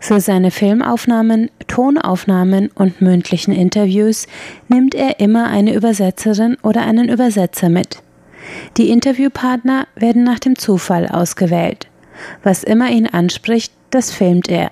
Für 0.00 0.20
seine 0.20 0.50
Filmaufnahmen, 0.50 1.50
Tonaufnahmen 1.66 2.70
und 2.74 3.00
mündlichen 3.00 3.54
Interviews 3.54 4.26
nimmt 4.68 4.94
er 4.94 5.20
immer 5.20 5.46
eine 5.48 5.74
Übersetzerin 5.74 6.56
oder 6.62 6.82
einen 6.82 7.08
Übersetzer 7.08 7.68
mit. 7.68 8.02
Die 8.76 8.90
Interviewpartner 8.90 9.86
werden 9.96 10.24
nach 10.24 10.38
dem 10.38 10.56
Zufall 10.58 11.06
ausgewählt. 11.08 11.88
Was 12.42 12.64
immer 12.64 12.90
ihn 12.90 13.06
anspricht, 13.06 13.72
das 13.90 14.12
filmt 14.12 14.48
er. 14.48 14.70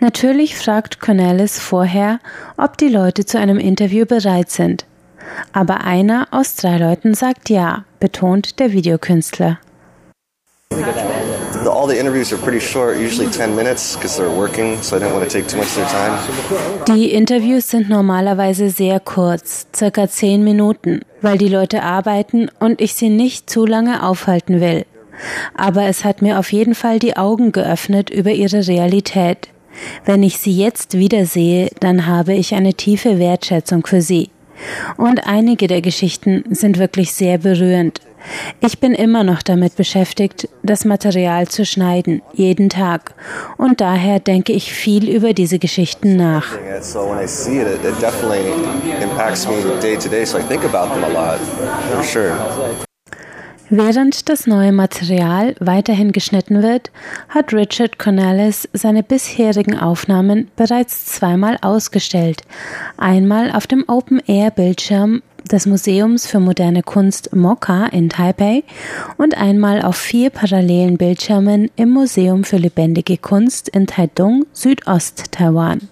Natürlich 0.00 0.56
fragt 0.56 1.00
Cornelis 1.00 1.58
vorher, 1.58 2.18
ob 2.56 2.76
die 2.78 2.88
Leute 2.88 3.24
zu 3.24 3.38
einem 3.38 3.58
Interview 3.58 4.06
bereit 4.06 4.50
sind. 4.50 4.84
Aber 5.52 5.84
einer 5.84 6.28
aus 6.30 6.56
drei 6.56 6.78
Leuten 6.78 7.14
sagt 7.14 7.50
ja, 7.50 7.84
betont 8.00 8.58
der 8.58 8.72
Videokünstler 8.72 9.58
Die 16.88 17.10
Interviews 17.10 17.68
sind 17.68 17.88
normalerweise 17.88 18.70
sehr 18.70 19.00
kurz, 19.00 19.66
circa 19.74 20.08
10 20.08 20.44
Minuten, 20.44 21.00
weil 21.20 21.38
die 21.38 21.48
Leute 21.48 21.82
arbeiten 21.82 22.50
und 22.60 22.80
ich 22.80 22.94
sie 22.94 23.10
nicht 23.10 23.50
zu 23.50 23.66
lange 23.66 24.02
aufhalten 24.02 24.60
will. 24.60 24.86
Aber 25.54 25.84
es 25.84 26.04
hat 26.04 26.22
mir 26.22 26.38
auf 26.38 26.52
jeden 26.52 26.74
Fall 26.74 26.98
die 26.98 27.16
Augen 27.16 27.52
geöffnet 27.52 28.08
über 28.08 28.30
ihre 28.30 28.66
Realität. 28.66 29.48
Wenn 30.04 30.22
ich 30.22 30.38
sie 30.38 30.56
jetzt 30.56 30.96
wiedersehe, 30.96 31.70
dann 31.80 32.06
habe 32.06 32.34
ich 32.34 32.54
eine 32.54 32.74
tiefe 32.74 33.18
Wertschätzung 33.18 33.86
für 33.86 34.02
sie. 34.02 34.30
Und 34.96 35.26
einige 35.26 35.66
der 35.66 35.80
Geschichten 35.80 36.44
sind 36.50 36.78
wirklich 36.78 37.12
sehr 37.12 37.38
berührend. 37.38 38.00
Ich 38.60 38.78
bin 38.80 38.94
immer 38.94 39.24
noch 39.24 39.42
damit 39.42 39.76
beschäftigt, 39.76 40.48
das 40.62 40.84
Material 40.84 41.48
zu 41.48 41.64
schneiden, 41.64 42.22
jeden 42.34 42.68
Tag. 42.68 43.14
Und 43.56 43.80
daher 43.80 44.20
denke 44.20 44.52
ich 44.52 44.72
viel 44.72 45.08
über 45.08 45.32
diese 45.32 45.58
Geschichten 45.58 46.16
nach. 46.16 46.56
Während 53.72 54.28
das 54.28 54.48
neue 54.48 54.72
Material 54.72 55.54
weiterhin 55.60 56.10
geschnitten 56.10 56.60
wird, 56.60 56.90
hat 57.28 57.52
Richard 57.52 58.00
Cornelis 58.00 58.68
seine 58.72 59.04
bisherigen 59.04 59.78
Aufnahmen 59.78 60.50
bereits 60.56 61.06
zweimal 61.06 61.56
ausgestellt. 61.62 62.42
Einmal 62.96 63.52
auf 63.52 63.68
dem 63.68 63.84
Open-Air-Bildschirm 63.86 65.22
des 65.52 65.66
Museums 65.66 66.26
für 66.26 66.40
moderne 66.40 66.82
Kunst 66.82 67.34
MOCA 67.34 67.86
in 67.86 68.08
Taipei 68.08 68.62
und 69.16 69.36
einmal 69.36 69.82
auf 69.82 69.96
vier 69.96 70.30
parallelen 70.30 70.96
Bildschirmen 70.96 71.70
im 71.76 71.90
Museum 71.90 72.44
für 72.44 72.56
lebendige 72.56 73.16
Kunst 73.16 73.68
in 73.68 73.86
Taitung, 73.86 74.46
Südost-Taiwan. 74.52 75.88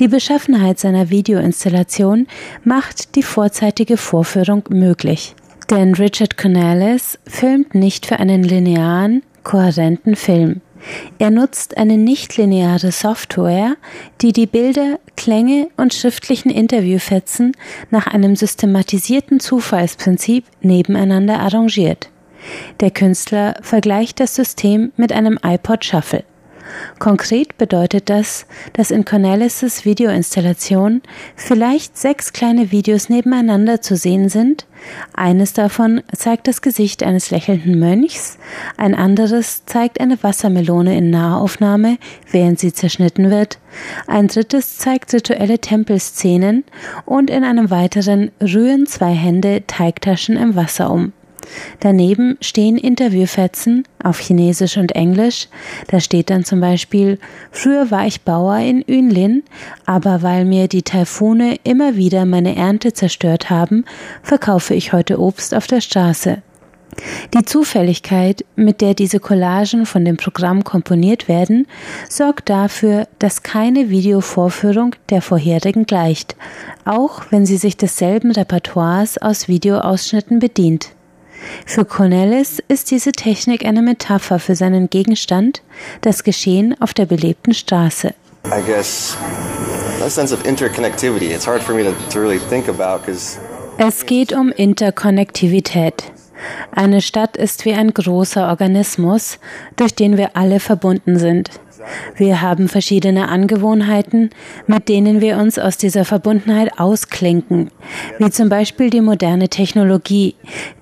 Die 0.00 0.08
Beschaffenheit 0.08 0.78
seiner 0.78 1.08
Videoinstallation 1.08 2.26
macht 2.64 3.16
die 3.16 3.22
vorzeitige 3.22 3.96
Vorführung 3.96 4.64
möglich. 4.68 5.34
Denn 5.70 5.94
Richard 5.94 6.36
Cornelis 6.36 7.18
filmt 7.26 7.74
nicht 7.74 8.06
für 8.06 8.18
einen 8.18 8.42
linearen, 8.42 9.22
kohärenten 9.42 10.14
Film. 10.14 10.60
Er 11.18 11.30
nutzt 11.30 11.76
eine 11.76 11.96
nichtlineare 11.96 12.92
Software, 12.92 13.76
die 14.20 14.32
die 14.32 14.46
Bilder, 14.46 14.98
Klänge 15.16 15.68
und 15.76 15.94
schriftlichen 15.94 16.50
Interviewfetzen 16.50 17.52
nach 17.90 18.06
einem 18.06 18.36
systematisierten 18.36 19.40
Zufallsprinzip 19.40 20.44
nebeneinander 20.60 21.40
arrangiert. 21.40 22.10
Der 22.80 22.90
Künstler 22.90 23.56
vergleicht 23.62 24.20
das 24.20 24.34
System 24.34 24.92
mit 24.96 25.12
einem 25.12 25.38
iPod 25.42 25.84
Shuffle. 25.84 26.24
Konkret 26.98 27.58
bedeutet 27.58 28.08
das, 28.08 28.46
dass 28.72 28.90
in 28.90 29.04
Cornelis' 29.04 29.84
Videoinstallation 29.84 31.02
vielleicht 31.34 31.96
sechs 31.96 32.32
kleine 32.32 32.72
Videos 32.72 33.08
nebeneinander 33.08 33.80
zu 33.80 33.96
sehen 33.96 34.28
sind. 34.28 34.66
Eines 35.14 35.52
davon 35.52 36.02
zeigt 36.14 36.48
das 36.48 36.62
Gesicht 36.62 37.02
eines 37.02 37.30
lächelnden 37.30 37.78
Mönchs, 37.78 38.38
ein 38.76 38.94
anderes 38.94 39.64
zeigt 39.66 40.00
eine 40.00 40.22
Wassermelone 40.22 40.96
in 40.96 41.10
Nahaufnahme, 41.10 41.98
während 42.30 42.58
sie 42.58 42.72
zerschnitten 42.72 43.30
wird, 43.30 43.58
ein 44.06 44.28
drittes 44.28 44.78
zeigt 44.78 45.12
rituelle 45.12 45.58
Tempelszenen 45.58 46.64
und 47.04 47.30
in 47.30 47.44
einem 47.44 47.70
weiteren 47.70 48.30
rühren 48.40 48.86
zwei 48.86 49.12
Hände 49.12 49.64
Teigtaschen 49.66 50.36
im 50.36 50.56
Wasser 50.56 50.90
um. 50.90 51.12
Daneben 51.80 52.36
stehen 52.40 52.76
Interviewfetzen 52.76 53.84
auf 54.02 54.18
Chinesisch 54.18 54.76
und 54.76 54.92
Englisch. 54.92 55.48
Da 55.88 56.00
steht 56.00 56.30
dann 56.30 56.44
zum 56.44 56.60
Beispiel, 56.60 57.18
früher 57.50 57.90
war 57.90 58.06
ich 58.06 58.22
Bauer 58.22 58.58
in 58.58 58.84
Yunlin, 58.86 59.42
aber 59.84 60.22
weil 60.22 60.44
mir 60.44 60.68
die 60.68 60.82
Taifune 60.82 61.56
immer 61.64 61.96
wieder 61.96 62.24
meine 62.24 62.56
Ernte 62.56 62.92
zerstört 62.92 63.50
haben, 63.50 63.84
verkaufe 64.22 64.74
ich 64.74 64.92
heute 64.92 65.20
Obst 65.20 65.54
auf 65.54 65.66
der 65.66 65.80
Straße. 65.80 66.42
Die 67.34 67.44
Zufälligkeit, 67.44 68.44
mit 68.54 68.80
der 68.80 68.94
diese 68.94 69.20
Collagen 69.20 69.86
von 69.86 70.04
dem 70.04 70.16
Programm 70.16 70.64
komponiert 70.64 71.28
werden, 71.28 71.66
sorgt 72.08 72.48
dafür, 72.48 73.06
dass 73.18 73.42
keine 73.42 73.90
Videovorführung 73.90 74.94
der 75.10 75.22
vorherigen 75.22 75.84
gleicht, 75.84 76.36
auch 76.84 77.24
wenn 77.30 77.44
sie 77.44 77.58
sich 77.58 77.76
desselben 77.76 78.32
Repertoires 78.32 79.18
aus 79.18 79.48
Videoausschnitten 79.48 80.38
bedient. 80.38 80.95
Für 81.64 81.84
Cornelis 81.84 82.62
ist 82.68 82.90
diese 82.90 83.12
Technik 83.12 83.64
eine 83.64 83.82
Metapher 83.82 84.38
für 84.38 84.54
seinen 84.54 84.90
Gegenstand, 84.90 85.62
das 86.00 86.24
Geschehen 86.24 86.74
auf 86.80 86.94
der 86.94 87.06
belebten 87.06 87.54
Straße. 87.54 88.14
I 88.46 88.62
guess 88.64 89.16
a 90.04 90.08
sense 90.08 90.32
of 90.32 90.44
interconnectivity. 90.46 91.32
It's 91.32 91.46
hard 91.46 91.62
for 91.62 91.74
me 91.74 91.82
to, 91.82 91.92
to 92.10 92.20
really 92.20 92.38
think 92.48 92.68
about 92.68 93.04
because 93.04 93.38
es 93.78 94.06
geht 94.06 94.32
um 94.32 94.50
Interkonnektivität. 94.50 96.04
Eine 96.72 97.02
Stadt 97.02 97.36
ist 97.36 97.64
wie 97.64 97.74
ein 97.74 97.92
großer 97.92 98.48
Organismus, 98.48 99.38
durch 99.76 99.94
den 99.94 100.16
wir 100.16 100.36
alle 100.36 100.60
verbunden 100.60 101.18
sind. 101.18 101.50
Wir 102.16 102.42
haben 102.42 102.68
verschiedene 102.68 103.28
Angewohnheiten, 103.28 104.30
mit 104.66 104.88
denen 104.88 105.20
wir 105.20 105.38
uns 105.38 105.58
aus 105.58 105.76
dieser 105.76 106.04
Verbundenheit 106.04 106.78
ausklinken, 106.78 107.70
wie 108.18 108.30
zum 108.30 108.48
Beispiel 108.48 108.90
die 108.90 109.00
moderne 109.00 109.48
Technologie, 109.48 110.34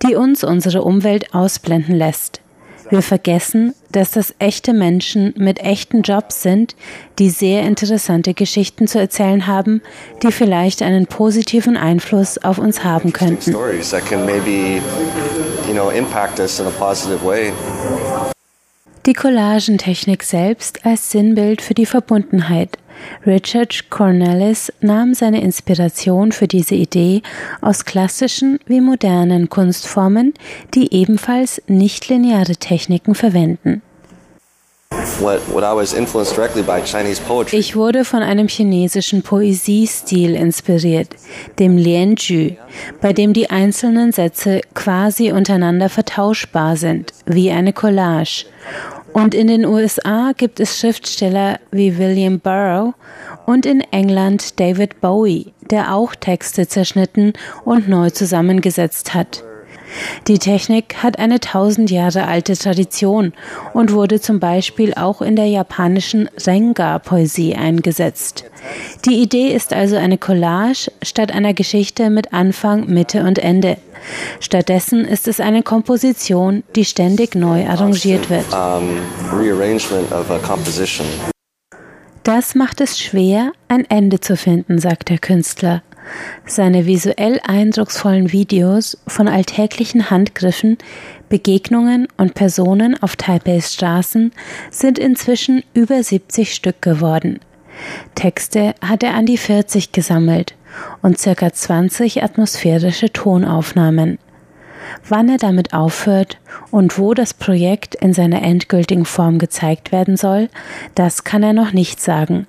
die 0.02 0.14
uns 0.14 0.44
unsere 0.44 0.82
Umwelt 0.82 1.34
ausblenden 1.34 1.96
lässt. 1.96 2.40
Wir 2.90 3.02
vergessen, 3.02 3.75
dass 3.92 4.11
das 4.11 4.34
echte 4.38 4.73
Menschen 4.73 5.34
mit 5.37 5.58
echten 5.61 6.02
Jobs 6.02 6.42
sind, 6.42 6.76
die 7.18 7.30
sehr 7.30 7.62
interessante 7.62 8.34
Geschichten 8.34 8.87
zu 8.87 8.99
erzählen 8.99 9.46
haben, 9.46 9.82
die 10.23 10.32
vielleicht 10.32 10.82
einen 10.82 11.06
positiven 11.06 11.76
Einfluss 11.76 12.38
auf 12.38 12.58
uns 12.58 12.84
haben 12.84 13.12
könnten. 13.12 13.54
Die 19.07 19.12
Collagentechnik 19.12 20.23
selbst 20.23 20.87
als 20.87 21.11
Sinnbild 21.11 21.61
für 21.61 21.75
die 21.75 21.85
Verbundenheit. 21.85 22.79
Richard 23.27 23.90
Cornelis 23.90 24.73
nahm 24.81 25.12
seine 25.12 25.43
Inspiration 25.43 26.33
für 26.33 26.49
diese 26.49 26.75
Idee 26.75 27.21
aus 27.61 27.85
klassischen 27.85 28.59
wie 28.64 28.81
modernen 28.81 29.51
Kunstformen, 29.51 30.33
die 30.73 30.95
ebenfalls 30.95 31.61
nichtlineare 31.67 32.57
Techniken 32.57 33.14
verwenden. 33.14 33.83
Ich 37.53 37.77
wurde 37.77 38.05
von 38.05 38.23
einem 38.23 38.49
chinesischen 38.49 39.23
Poesiestil 39.23 40.35
inspiriert, 40.35 41.09
dem 41.59 41.77
Lianju, 41.77 42.57
bei 43.01 43.12
dem 43.12 43.33
die 43.33 43.51
einzelnen 43.51 44.12
Sätze 44.12 44.62
quasi 44.75 45.33
untereinander 45.33 45.88
vertauschbar 45.88 46.77
sind, 46.77 47.12
wie 47.27 47.51
eine 47.51 47.73
Collage, 47.73 48.47
und 49.14 49.33
in 49.33 49.46
den 49.46 49.64
USA 49.64 50.33
gibt 50.37 50.59
es 50.59 50.77
Schriftsteller 50.77 51.61
wie 51.70 51.96
William 51.98 52.40
Burroughs 52.40 52.94
und 53.46 53.64
in 53.64 53.81
England 53.92 54.59
David 54.59 55.00
Bowie, 55.00 55.55
der 55.70 55.94
auch 55.94 56.16
Texte 56.16 56.66
zerschnitten 56.66 57.33
und 57.64 57.88
neu 57.88 58.11
zusammengesetzt 58.11 59.14
hat. 59.14 59.44
Die 60.28 60.38
Technik 60.38 61.02
hat 61.02 61.18
eine 61.18 61.40
tausend 61.40 61.90
Jahre 61.90 62.26
alte 62.26 62.57
Tradition 62.57 63.33
und 63.72 63.92
wurde 63.92 64.20
zum 64.20 64.40
Beispiel 64.40 64.94
auch 64.94 65.22
in 65.22 65.37
der 65.37 65.46
japanischen 65.46 66.28
Renga-Poesie 66.46 67.54
eingesetzt. 67.54 68.44
Die 69.04 69.22
Idee 69.22 69.48
ist 69.48 69.72
also 69.72 69.96
eine 69.96 70.18
Collage 70.18 70.90
statt 71.02 71.33
einer 71.33 71.54
Geschichte 71.54 72.11
mit 72.11 72.33
Anfang, 72.33 72.87
Mitte 72.87 73.24
und 73.24 73.38
Ende. 73.38 73.76
Stattdessen 74.40 75.04
ist 75.04 75.28
es 75.28 75.40
eine 75.40 75.62
Komposition, 75.62 76.62
die 76.76 76.85
ständig 76.85 77.35
neu 77.35 77.66
arrangiert 77.66 78.30
wird. 78.30 78.44
Das 82.22 82.54
macht 82.54 82.80
es 82.80 82.98
schwer, 82.98 83.52
ein 83.68 83.85
Ende 83.90 84.18
zu 84.18 84.37
finden, 84.37 84.78
sagt 84.78 85.11
der 85.11 85.18
Künstler. 85.18 85.83
Seine 86.47 86.87
visuell 86.87 87.40
eindrucksvollen 87.45 88.33
Videos 88.33 88.99
von 89.07 89.29
alltäglichen 89.29 90.11
Handgriffen, 90.11 90.79
Begegnungen 91.29 92.09
und 92.17 92.35
Personen 92.35 93.01
auf 93.03 93.17
Taipeis 93.17 93.73
Straßen 93.73 94.33
sind 94.71 94.99
inzwischen 94.99 95.62
über 95.73 96.03
70 96.03 96.55
Stück 96.55 96.83
geworden. 96.83 97.40
Texte 98.14 98.75
hat 98.81 99.03
er 99.03 99.14
an 99.14 99.27
die 99.27 99.38
40 99.38 99.93
gesammelt 99.93 100.55
und 101.03 101.19
circa 101.19 101.53
20 101.53 102.23
atmosphärische 102.23 103.12
Tonaufnahmen. 103.12 104.19
Wann 105.09 105.29
er 105.29 105.38
damit 105.38 105.73
aufhört 105.73 106.38
und 106.71 106.99
wo 106.99 107.14
das 107.14 107.35
Projekt 107.35 107.95
in 107.95 108.12
seiner 108.12 108.43
endgültigen 108.43 109.05
Form 109.07 109.38
gezeigt 109.38 109.93
werden 109.93 110.17
soll, 110.17 110.49
das 110.95 111.25
kann 111.25 111.43
er 111.43 111.53
noch 111.53 111.73
nicht 111.73 112.01
sagen. 112.01 112.47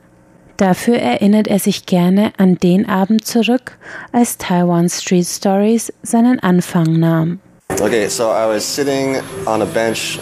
Dafür 0.57 0.97
erinnert 0.97 1.47
er 1.47 1.59
sich 1.59 1.85
gerne 1.85 2.31
an 2.37 2.55
den 2.55 2.87
Abend 2.87 3.25
zurück, 3.25 3.77
als 4.11 4.37
Taiwan 4.37 4.89
Street 4.89 5.25
Stories 5.25 5.91
seinen 6.01 6.39
Anfang 6.39 6.99
nahm. 6.99 7.39
Okay, 7.81 8.07
so 8.07 8.25
I 8.25 8.47
was 8.47 8.63
sitting 8.63 9.17
on 9.45 9.61
a 9.61 9.65
bench 9.65 10.19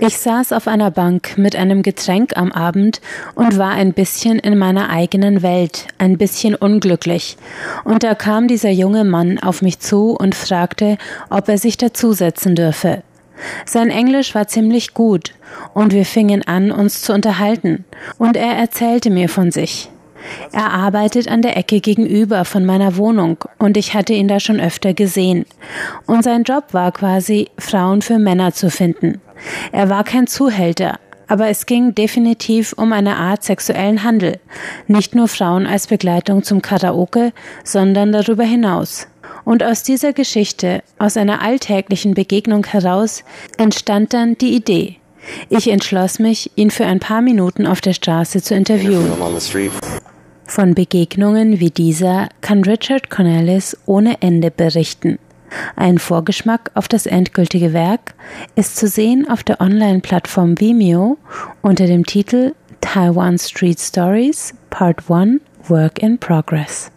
ich 0.00 0.18
saß 0.18 0.52
auf 0.52 0.68
einer 0.68 0.90
Bank 0.90 1.36
mit 1.36 1.56
einem 1.56 1.82
Getränk 1.82 2.36
am 2.36 2.52
Abend 2.52 3.00
und 3.34 3.58
war 3.58 3.70
ein 3.70 3.92
bisschen 3.92 4.38
in 4.38 4.58
meiner 4.58 4.90
eigenen 4.90 5.42
Welt, 5.42 5.88
ein 5.98 6.18
bisschen 6.18 6.54
unglücklich. 6.54 7.36
Und 7.84 8.02
da 8.02 8.14
kam 8.14 8.48
dieser 8.48 8.70
junge 8.70 9.04
Mann 9.04 9.38
auf 9.38 9.62
mich 9.62 9.80
zu 9.80 10.12
und 10.12 10.34
fragte, 10.34 10.98
ob 11.30 11.48
er 11.48 11.58
sich 11.58 11.76
dazusetzen 11.76 12.54
dürfe. 12.54 13.02
Sein 13.64 13.90
Englisch 13.90 14.34
war 14.34 14.48
ziemlich 14.48 14.94
gut 14.94 15.34
und 15.74 15.92
wir 15.92 16.04
fingen 16.04 16.46
an, 16.46 16.70
uns 16.70 17.02
zu 17.02 17.12
unterhalten. 17.12 17.84
Und 18.18 18.36
er 18.36 18.52
erzählte 18.52 19.10
mir 19.10 19.28
von 19.28 19.50
sich. 19.50 19.90
Er 20.52 20.72
arbeitet 20.72 21.28
an 21.28 21.42
der 21.42 21.56
Ecke 21.56 21.80
gegenüber 21.80 22.44
von 22.44 22.64
meiner 22.64 22.96
Wohnung 22.96 23.38
und 23.58 23.76
ich 23.76 23.94
hatte 23.94 24.12
ihn 24.12 24.28
da 24.28 24.40
schon 24.40 24.60
öfter 24.60 24.94
gesehen. 24.94 25.46
Und 26.06 26.24
sein 26.24 26.42
Job 26.42 26.72
war 26.72 26.92
quasi, 26.92 27.48
Frauen 27.58 28.02
für 28.02 28.18
Männer 28.18 28.52
zu 28.52 28.70
finden. 28.70 29.20
Er 29.72 29.88
war 29.88 30.04
kein 30.04 30.26
Zuhälter, 30.26 30.98
aber 31.28 31.48
es 31.48 31.66
ging 31.66 31.94
definitiv 31.94 32.72
um 32.72 32.92
eine 32.92 33.16
Art 33.16 33.44
sexuellen 33.44 34.02
Handel. 34.02 34.40
Nicht 34.86 35.14
nur 35.14 35.28
Frauen 35.28 35.66
als 35.66 35.86
Begleitung 35.86 36.42
zum 36.42 36.62
Karaoke, 36.62 37.32
sondern 37.64 38.12
darüber 38.12 38.44
hinaus. 38.44 39.06
Und 39.48 39.64
aus 39.64 39.82
dieser 39.82 40.12
Geschichte, 40.12 40.82
aus 40.98 41.16
einer 41.16 41.40
alltäglichen 41.40 42.12
Begegnung 42.12 42.66
heraus, 42.66 43.24
entstand 43.56 44.12
dann 44.12 44.36
die 44.36 44.54
Idee. 44.54 44.96
Ich 45.48 45.70
entschloss 45.70 46.18
mich, 46.18 46.50
ihn 46.56 46.70
für 46.70 46.84
ein 46.84 47.00
paar 47.00 47.22
Minuten 47.22 47.66
auf 47.66 47.80
der 47.80 47.94
Straße 47.94 48.42
zu 48.42 48.54
interviewen. 48.54 49.10
Von 50.44 50.74
Begegnungen 50.74 51.60
wie 51.60 51.70
dieser 51.70 52.28
kann 52.42 52.62
Richard 52.62 53.08
Cornelis 53.08 53.74
ohne 53.86 54.20
Ende 54.20 54.50
berichten. 54.50 55.18
Ein 55.76 55.96
Vorgeschmack 55.96 56.70
auf 56.74 56.86
das 56.86 57.06
endgültige 57.06 57.72
Werk 57.72 58.12
ist 58.54 58.76
zu 58.76 58.86
sehen 58.86 59.26
auf 59.30 59.44
der 59.44 59.62
Online-Plattform 59.62 60.60
Vimeo 60.60 61.16
unter 61.62 61.86
dem 61.86 62.04
Titel 62.04 62.52
Taiwan 62.82 63.38
Street 63.38 63.80
Stories 63.80 64.52
Part 64.68 65.10
1 65.10 65.40
Work 65.68 66.02
in 66.02 66.18
Progress. 66.18 66.90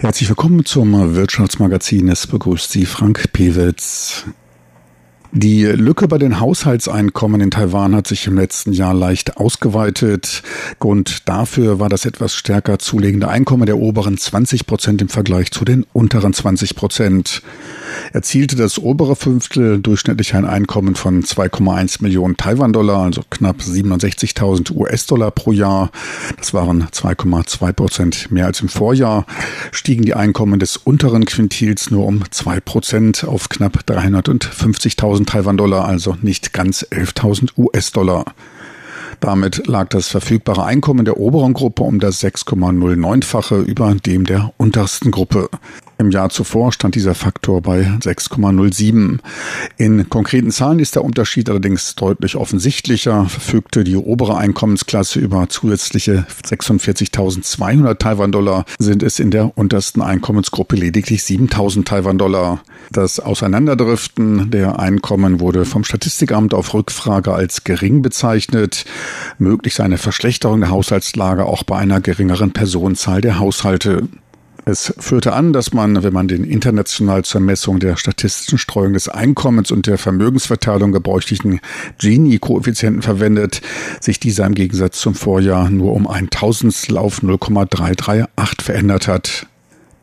Herzlich 0.00 0.30
willkommen 0.30 0.64
zum 0.64 1.14
Wirtschaftsmagazin. 1.14 2.08
Es 2.08 2.26
begrüßt 2.26 2.72
Sie 2.72 2.86
Frank 2.86 3.34
Pewitz. 3.34 4.24
Die 5.30 5.64
Lücke 5.64 6.08
bei 6.08 6.16
den 6.16 6.40
Haushaltseinkommen 6.40 7.42
in 7.42 7.50
Taiwan 7.50 7.94
hat 7.94 8.06
sich 8.06 8.26
im 8.26 8.34
letzten 8.34 8.72
Jahr 8.72 8.94
leicht 8.94 9.36
ausgeweitet. 9.36 10.42
Grund 10.78 11.28
dafür 11.28 11.80
war 11.80 11.90
das 11.90 12.06
etwas 12.06 12.34
stärker 12.34 12.78
zulegende 12.78 13.28
Einkommen 13.28 13.66
der 13.66 13.76
oberen 13.76 14.16
20 14.16 14.66
Prozent 14.66 15.02
im 15.02 15.10
Vergleich 15.10 15.50
zu 15.50 15.66
den 15.66 15.84
unteren 15.92 16.32
20 16.32 16.76
Prozent. 16.76 17.42
Erzielte 18.12 18.56
das 18.56 18.78
obere 18.78 19.16
Fünftel 19.16 19.80
durchschnittlich 19.80 20.34
ein 20.34 20.44
Einkommen 20.44 20.94
von 20.94 21.22
2,1 21.22 22.02
Millionen 22.02 22.36
Taiwan-Dollar, 22.36 23.02
also 23.02 23.22
knapp 23.30 23.60
67.000 23.60 24.72
US-Dollar 24.74 25.30
pro 25.30 25.52
Jahr. 25.52 25.90
Das 26.38 26.54
waren 26.54 26.84
2,2 26.84 27.72
Prozent 27.72 28.30
mehr 28.30 28.46
als 28.46 28.60
im 28.60 28.68
Vorjahr. 28.68 29.26
Stiegen 29.70 30.04
die 30.04 30.14
Einkommen 30.14 30.58
des 30.58 30.76
unteren 30.76 31.24
Quintils 31.24 31.90
nur 31.90 32.06
um 32.06 32.22
2 32.30 32.60
Prozent 32.60 33.24
auf 33.24 33.48
knapp 33.48 33.78
350.000 33.86 35.20
11.000 35.20 35.26
Taiwan-Dollar, 35.26 35.84
also 35.86 36.16
nicht 36.22 36.52
ganz 36.52 36.86
11.000 36.90 37.50
US-Dollar. 37.56 38.24
Damit 39.20 39.66
lag 39.66 39.88
das 39.88 40.08
verfügbare 40.08 40.64
Einkommen 40.64 41.04
der 41.04 41.18
oberen 41.18 41.52
Gruppe 41.52 41.82
um 41.82 42.00
das 42.00 42.22
6,09-fache 42.22 43.60
über 43.60 43.94
dem 43.94 44.24
der 44.24 44.52
untersten 44.56 45.10
Gruppe. 45.10 45.50
Im 46.00 46.10
Jahr 46.10 46.30
zuvor 46.30 46.72
stand 46.72 46.94
dieser 46.94 47.14
Faktor 47.14 47.60
bei 47.60 47.82
6,07. 47.82 49.18
In 49.76 50.08
konkreten 50.08 50.50
Zahlen 50.50 50.78
ist 50.78 50.94
der 50.94 51.04
Unterschied 51.04 51.50
allerdings 51.50 51.94
deutlich 51.94 52.36
offensichtlicher. 52.36 53.26
Verfügte 53.26 53.84
die 53.84 53.96
obere 53.96 54.38
Einkommensklasse 54.38 55.20
über 55.20 55.50
zusätzliche 55.50 56.24
46.200 56.42 57.98
Taiwan-Dollar, 57.98 58.64
sind 58.78 59.02
es 59.02 59.18
in 59.18 59.30
der 59.30 59.58
untersten 59.58 60.00
Einkommensgruppe 60.00 60.74
lediglich 60.74 61.20
7.000 61.20 61.84
Taiwan-Dollar. 61.84 62.62
Das 62.90 63.20
Auseinanderdriften 63.20 64.50
der 64.50 64.78
Einkommen 64.78 65.38
wurde 65.38 65.66
vom 65.66 65.84
Statistikamt 65.84 66.54
auf 66.54 66.72
Rückfrage 66.72 67.34
als 67.34 67.62
gering 67.64 68.00
bezeichnet. 68.00 68.86
Möglich 69.38 69.74
sei 69.74 69.84
eine 69.84 69.98
Verschlechterung 69.98 70.60
der 70.60 70.70
Haushaltslage 70.70 71.44
auch 71.44 71.62
bei 71.62 71.76
einer 71.76 72.00
geringeren 72.00 72.52
Personenzahl 72.52 73.20
der 73.20 73.38
Haushalte. 73.38 74.08
Es 74.70 74.94
führte 74.98 75.32
an, 75.32 75.52
dass 75.52 75.72
man, 75.72 76.04
wenn 76.04 76.12
man 76.12 76.28
den 76.28 76.44
international 76.44 77.24
zur 77.24 77.40
Messung 77.40 77.80
der 77.80 77.96
statistischen 77.96 78.56
Streuung 78.56 78.92
des 78.92 79.08
Einkommens 79.08 79.72
und 79.72 79.88
der 79.88 79.98
Vermögensverteilung 79.98 80.92
gebräuchlichen 80.92 81.58
Gini-Koeffizienten 81.98 83.02
verwendet, 83.02 83.62
sich 84.00 84.20
dieser 84.20 84.46
im 84.46 84.54
Gegensatz 84.54 85.00
zum 85.00 85.16
Vorjahr 85.16 85.70
nur 85.70 85.92
um 85.92 86.06
ein 86.06 86.30
Tausendstel 86.30 86.98
auf 86.98 87.20
0,338 87.20 88.62
verändert 88.62 89.08
hat. 89.08 89.48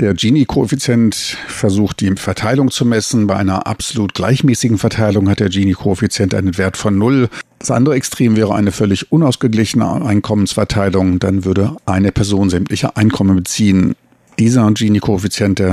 Der 0.01 0.13
Gini-Koeffizient 0.13 1.15
versucht 1.47 2.01
die 2.01 2.13
Verteilung 2.17 2.69
zu 2.69 2.84
messen. 2.84 3.25
Bei 3.25 3.38
einer 3.38 3.67
absolut 3.67 4.13
gleichmäßigen 4.15 4.77
Verteilung 4.77 5.30
hat 5.30 5.39
der 5.39 5.47
Gini-Koeffizient 5.47 6.34
einen 6.34 6.58
Wert 6.58 6.75
von 6.75 6.97
null. 6.97 7.30
Das 7.60 7.71
andere 7.71 7.95
Extrem 7.95 8.36
wäre 8.36 8.53
eine 8.53 8.73
völlig 8.73 9.13
unausgeglichene 9.13 10.06
Einkommensverteilung. 10.06 11.19
Dann 11.19 11.45
würde 11.45 11.77
eine 11.86 12.12
Person 12.12 12.49
sämtliche 12.49 12.97
Einkommen 12.97 13.38
beziehen. 13.38 13.95
Dieser 14.39 14.71
Gini-Koeffizient, 14.71 15.63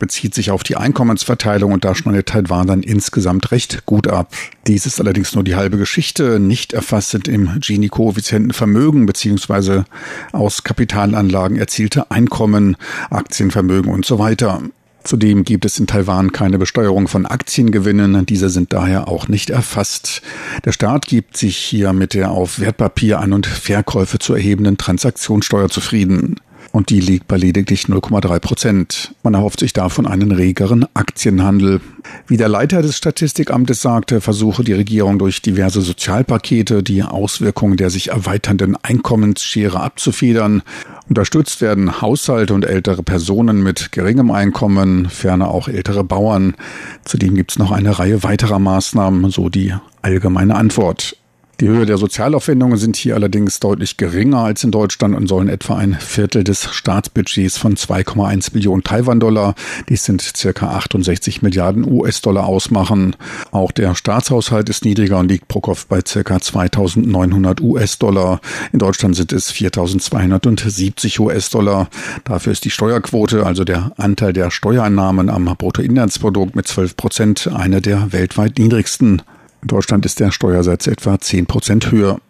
bezieht 0.00 0.34
sich 0.34 0.50
auf 0.50 0.64
die 0.64 0.76
Einkommensverteilung 0.76 1.70
und 1.70 1.84
da 1.84 1.94
schneidet 1.94 2.26
Taiwan 2.26 2.66
dann 2.66 2.82
insgesamt 2.82 3.52
recht 3.52 3.86
gut 3.86 4.08
ab. 4.08 4.32
Dies 4.66 4.86
ist 4.86 5.00
allerdings 5.00 5.36
nur 5.36 5.44
die 5.44 5.54
halbe 5.54 5.78
Geschichte. 5.78 6.40
Nicht 6.40 6.72
erfasst 6.72 7.10
sind 7.10 7.28
im 7.28 7.60
Gini-Koeffizienten 7.60 8.52
Vermögen 8.52 9.06
beziehungsweise 9.06 9.84
aus 10.32 10.64
Kapitalanlagen 10.64 11.58
erzielte 11.58 12.10
Einkommen, 12.10 12.76
Aktienvermögen 13.08 13.92
und 13.92 14.04
so 14.04 14.18
weiter. 14.18 14.62
Zudem 15.04 15.44
gibt 15.44 15.64
es 15.64 15.78
in 15.78 15.86
Taiwan 15.86 16.32
keine 16.32 16.58
Besteuerung 16.58 17.06
von 17.06 17.24
Aktiengewinnen. 17.24 18.26
Diese 18.26 18.50
sind 18.50 18.72
daher 18.72 19.06
auch 19.06 19.28
nicht 19.28 19.48
erfasst. 19.48 20.22
Der 20.64 20.72
Staat 20.72 21.06
gibt 21.06 21.36
sich 21.36 21.56
hier 21.56 21.92
mit 21.92 22.14
der 22.14 22.32
auf 22.32 22.58
Wertpapier 22.58 23.20
An- 23.20 23.32
und 23.32 23.46
Verkäufe 23.46 24.18
zu 24.18 24.34
erhebenden 24.34 24.76
Transaktionssteuer 24.76 25.68
zufrieden 25.68 26.34
und 26.78 26.90
die 26.90 27.00
liegt 27.00 27.26
bei 27.26 27.36
lediglich 27.36 27.86
0,3 27.86 28.38
Prozent. 28.38 29.12
Man 29.24 29.34
erhofft 29.34 29.58
sich 29.58 29.72
davon 29.72 30.06
einen 30.06 30.30
regeren 30.30 30.86
Aktienhandel. 30.94 31.80
Wie 32.28 32.36
der 32.36 32.48
Leiter 32.48 32.82
des 32.82 32.96
Statistikamtes 32.96 33.82
sagte, 33.82 34.20
versuche 34.20 34.62
die 34.62 34.74
Regierung 34.74 35.18
durch 35.18 35.42
diverse 35.42 35.80
Sozialpakete 35.80 36.84
die 36.84 37.02
Auswirkungen 37.02 37.76
der 37.76 37.90
sich 37.90 38.10
erweiternden 38.10 38.76
Einkommensschere 38.80 39.80
abzufedern. 39.80 40.62
Unterstützt 41.08 41.60
werden 41.60 42.00
Haushalte 42.00 42.54
und 42.54 42.64
ältere 42.64 43.02
Personen 43.02 43.60
mit 43.60 43.90
geringem 43.90 44.30
Einkommen, 44.30 45.08
ferner 45.08 45.48
auch 45.48 45.66
ältere 45.66 46.04
Bauern. 46.04 46.54
Zudem 47.04 47.34
gibt 47.34 47.50
es 47.50 47.58
noch 47.58 47.72
eine 47.72 47.98
Reihe 47.98 48.22
weiterer 48.22 48.60
Maßnahmen, 48.60 49.32
so 49.32 49.48
die 49.48 49.74
allgemeine 50.02 50.54
Antwort. 50.54 51.16
Die 51.60 51.66
Höhe 51.66 51.86
der 51.86 51.98
Sozialaufwendungen 51.98 52.78
sind 52.78 52.94
hier 52.94 53.16
allerdings 53.16 53.58
deutlich 53.58 53.96
geringer 53.96 54.44
als 54.44 54.62
in 54.62 54.70
Deutschland 54.70 55.16
und 55.16 55.26
sollen 55.26 55.48
etwa 55.48 55.76
ein 55.76 55.94
Viertel 55.94 56.44
des 56.44 56.72
Staatsbudgets 56.72 57.58
von 57.58 57.74
2,1 57.74 58.52
Billionen 58.52 58.84
Taiwan-Dollar, 58.84 59.56
dies 59.88 60.04
sind 60.04 60.22
circa 60.22 60.68
68 60.70 61.42
Milliarden 61.42 61.84
US-Dollar 61.84 62.46
ausmachen. 62.46 63.16
Auch 63.50 63.72
der 63.72 63.96
Staatshaushalt 63.96 64.68
ist 64.68 64.84
niedriger 64.84 65.18
und 65.18 65.28
liegt 65.28 65.48
pro 65.48 65.60
Kopf 65.60 65.86
bei 65.86 65.98
circa 66.06 66.38
2900 66.40 67.60
US-Dollar. 67.60 68.40
In 68.72 68.78
Deutschland 68.78 69.16
sind 69.16 69.32
es 69.32 69.50
4270 69.50 71.18
US-Dollar. 71.18 71.88
Dafür 72.22 72.52
ist 72.52 72.66
die 72.66 72.70
Steuerquote, 72.70 73.44
also 73.44 73.64
der 73.64 73.90
Anteil 73.96 74.32
der 74.32 74.52
Steuereinnahmen 74.52 75.28
am 75.28 75.46
Bruttoinlandsprodukt 75.46 76.54
mit 76.54 76.68
12 76.68 76.96
Prozent, 76.96 77.50
eine 77.52 77.82
der 77.82 78.12
weltweit 78.12 78.58
niedrigsten. 78.58 79.22
In 79.62 79.68
Deutschland 79.68 80.06
ist 80.06 80.20
der 80.20 80.30
Steuersatz 80.30 80.86
etwa 80.86 81.18
10 81.18 81.46
Prozent 81.46 81.90
höher. 81.90 82.20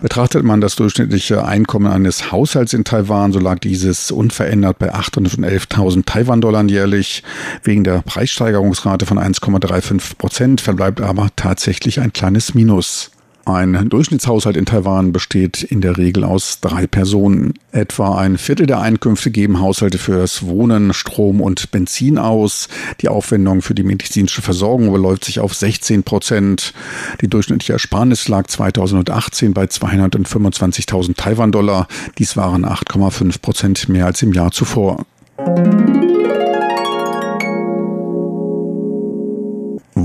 Betrachtet 0.00 0.42
man 0.42 0.60
das 0.60 0.74
durchschnittliche 0.74 1.44
Einkommen 1.44 1.86
eines 1.86 2.32
Haushalts 2.32 2.72
in 2.72 2.84
Taiwan, 2.84 3.32
so 3.32 3.38
lag 3.38 3.58
dieses 3.60 4.10
unverändert 4.10 4.78
bei 4.78 4.92
811.000 4.92 6.04
Taiwan-Dollar 6.04 6.64
jährlich. 6.64 7.22
Wegen 7.62 7.84
der 7.84 8.02
Preissteigerungsrate 8.02 9.06
von 9.06 9.18
1,35 9.18 10.16
Prozent 10.16 10.60
verbleibt 10.60 11.00
aber 11.00 11.28
tatsächlich 11.36 12.00
ein 12.00 12.12
kleines 12.12 12.54
Minus. 12.54 13.10
Ein 13.46 13.88
Durchschnittshaushalt 13.88 14.56
in 14.56 14.66
Taiwan 14.66 15.12
besteht 15.12 15.62
in 15.62 15.80
der 15.80 15.96
Regel 15.96 16.24
aus 16.24 16.58
drei 16.60 16.88
Personen. 16.88 17.54
Etwa 17.70 18.18
ein 18.18 18.38
Viertel 18.38 18.66
der 18.66 18.80
Einkünfte 18.80 19.30
geben 19.30 19.60
Haushalte 19.60 19.98
fürs 19.98 20.44
Wohnen, 20.46 20.92
Strom 20.92 21.40
und 21.40 21.70
Benzin 21.70 22.18
aus. 22.18 22.68
Die 23.00 23.08
Aufwendung 23.08 23.62
für 23.62 23.76
die 23.76 23.84
medizinische 23.84 24.42
Versorgung 24.42 24.92
beläuft 24.92 25.24
sich 25.24 25.38
auf 25.38 25.54
16 25.54 26.02
Prozent. 26.02 26.74
Die 27.20 27.28
durchschnittliche 27.28 27.74
Ersparnis 27.74 28.26
lag 28.26 28.48
2018 28.48 29.54
bei 29.54 29.66
225.000 29.66 31.14
Taiwan-Dollar. 31.14 31.86
Dies 32.18 32.36
waren 32.36 32.66
8,5 32.66 33.40
Prozent 33.40 33.88
mehr 33.88 34.06
als 34.06 34.22
im 34.22 34.32
Jahr 34.32 34.50
zuvor. 34.50 35.06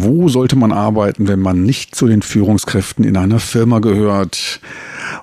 Wo 0.04 0.30
sollte 0.30 0.56
man 0.56 0.72
arbeiten, 0.72 1.28
wenn 1.28 1.42
man 1.42 1.62
nicht 1.62 1.94
zu 1.94 2.08
den 2.08 2.24
Führungskräften 2.24 3.06
in 3.06 3.18
einer 3.18 3.40
Firma 3.40 3.78
gehört? 3.78 4.60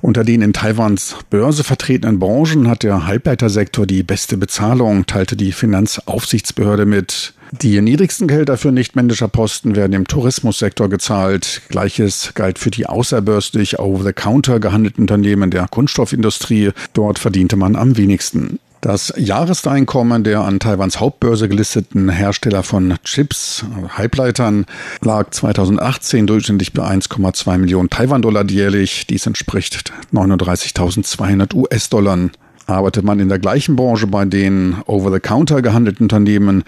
Unter 0.01 0.23
den 0.23 0.41
in 0.41 0.53
Taiwans 0.53 1.17
Börse 1.31 1.65
vertretenen 1.65 2.21
Branchen 2.21 2.69
hat 2.69 2.85
der 2.85 3.05
Halbleitersektor 3.09 3.87
die 3.87 4.05
beste 4.05 4.37
Bezahlung, 4.37 5.05
teilte 5.07 5.35
die 5.35 5.51
Finanzaufsichtsbehörde 5.51 6.87
mit. 6.87 7.35
Die 7.61 7.81
niedrigsten 7.81 8.29
Gehälter 8.29 8.57
für 8.57 8.71
nichtmännischer 8.71 9.27
Posten 9.27 9.75
werden 9.75 9.95
im 9.95 10.07
Tourismussektor 10.07 10.89
gezahlt. 10.89 11.63
Gleiches 11.71 12.31
galt 12.35 12.61
für 12.61 12.71
die 12.71 12.87
außerbörslich 12.87 13.81
over-the-counter 13.81 14.61
gehandelten 14.61 15.03
Unternehmen 15.03 15.51
der 15.51 15.67
Kunststoffindustrie. 15.67 16.71
Dort 16.93 17.19
verdiente 17.19 17.57
man 17.57 17.75
am 17.75 17.97
wenigsten. 17.97 18.61
Das 18.81 19.13
Jahreseinkommen 19.17 20.23
der 20.23 20.43
an 20.43 20.61
Taiwans 20.61 21.01
Hauptbörse 21.01 21.49
gelisteten 21.49 22.09
Hersteller 22.09 22.63
von 22.63 22.95
Chips, 23.03 23.65
Halbleitern, 23.97 24.67
lag 25.01 25.31
2018 25.31 26.29
durchschnittlich 26.29 26.73
bei 26.73 26.85
1,2 26.85 27.59
Millionen 27.59 27.91
Taiwan-Dollar 27.91 28.49
jährlich. 28.49 29.09
Dies 29.09 29.27
entspricht 29.27 29.93
39.200 30.13 31.55
US-Dollar. 31.55 32.31
Arbeitet 32.67 33.03
man 33.03 33.19
in 33.19 33.29
der 33.29 33.41
gleichen 33.41 33.75
Branche 33.75 34.07
bei 34.07 34.27
den 34.27 34.77
over-the-counter 34.87 35.61
gehandelten 35.63 36.05
Unternehmen, 36.05 36.65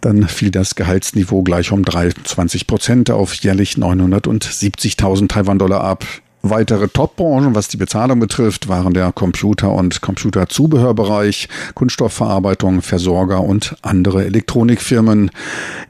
dann 0.00 0.28
fiel 0.28 0.50
das 0.50 0.76
Gehaltsniveau 0.76 1.42
gleich 1.42 1.72
um 1.72 1.84
23 1.84 2.68
Prozent 2.68 3.10
auf 3.10 3.34
jährlich 3.34 3.74
970.000 3.74 5.28
Taiwan-Dollar 5.28 5.82
ab. 5.82 6.06
Weitere 6.42 6.88
Top-Branchen, 6.88 7.54
was 7.54 7.68
die 7.68 7.76
Bezahlung 7.76 8.18
betrifft, 8.18 8.68
waren 8.68 8.94
der 8.94 9.12
Computer- 9.12 9.72
und 9.72 10.00
Computerzubehörbereich, 10.00 11.48
Kunststoffverarbeitung, 11.74 12.80
Versorger 12.80 13.42
und 13.42 13.76
andere 13.82 14.24
Elektronikfirmen. 14.24 15.30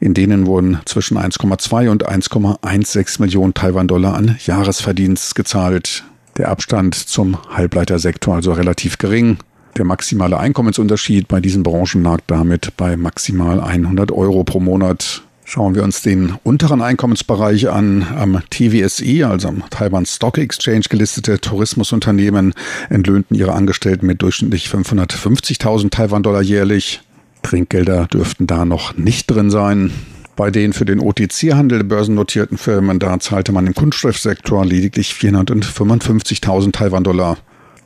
In 0.00 0.12
denen 0.14 0.46
wurden 0.46 0.80
zwischen 0.86 1.18
1,2 1.18 1.88
und 1.88 2.08
1,16 2.08 3.20
Millionen 3.20 3.54
Taiwan-Dollar 3.54 4.14
an 4.14 4.36
Jahresverdienst 4.44 5.36
gezahlt. 5.36 6.02
Der 6.36 6.48
Abstand 6.48 6.96
zum 6.96 7.38
Halbleitersektor 7.48 8.34
also 8.34 8.52
relativ 8.52 8.98
gering. 8.98 9.38
Der 9.76 9.84
maximale 9.84 10.38
Einkommensunterschied 10.40 11.28
bei 11.28 11.40
diesen 11.40 11.62
Branchen 11.62 12.02
lag 12.02 12.18
damit 12.26 12.76
bei 12.76 12.96
maximal 12.96 13.60
100 13.60 14.10
Euro 14.10 14.42
pro 14.42 14.58
Monat. 14.58 15.22
Schauen 15.52 15.74
wir 15.74 15.82
uns 15.82 16.00
den 16.00 16.36
unteren 16.44 16.80
Einkommensbereich 16.80 17.68
an. 17.70 18.06
Am 18.16 18.40
TWSE, 18.50 19.26
also 19.26 19.48
am 19.48 19.64
Taiwan 19.68 20.06
Stock 20.06 20.38
Exchange 20.38 20.84
gelistete 20.88 21.40
Tourismusunternehmen, 21.40 22.54
entlöhnten 22.88 23.36
ihre 23.36 23.54
Angestellten 23.54 24.06
mit 24.06 24.22
durchschnittlich 24.22 24.68
550.000 24.68 25.90
Taiwan-Dollar 25.90 26.42
jährlich. 26.42 27.00
Trinkgelder 27.42 28.06
dürften 28.06 28.46
da 28.46 28.64
noch 28.64 28.96
nicht 28.96 29.28
drin 29.28 29.50
sein. 29.50 29.90
Bei 30.36 30.52
den 30.52 30.72
für 30.72 30.84
den 30.84 31.00
OTC-Handel 31.00 31.82
börsennotierten 31.82 32.56
Firmen, 32.56 33.00
da 33.00 33.18
zahlte 33.18 33.50
man 33.50 33.66
im 33.66 33.74
Kunststoffsektor 33.74 34.64
lediglich 34.64 35.14
455.000 35.14 36.70
Taiwan-Dollar. 36.70 37.38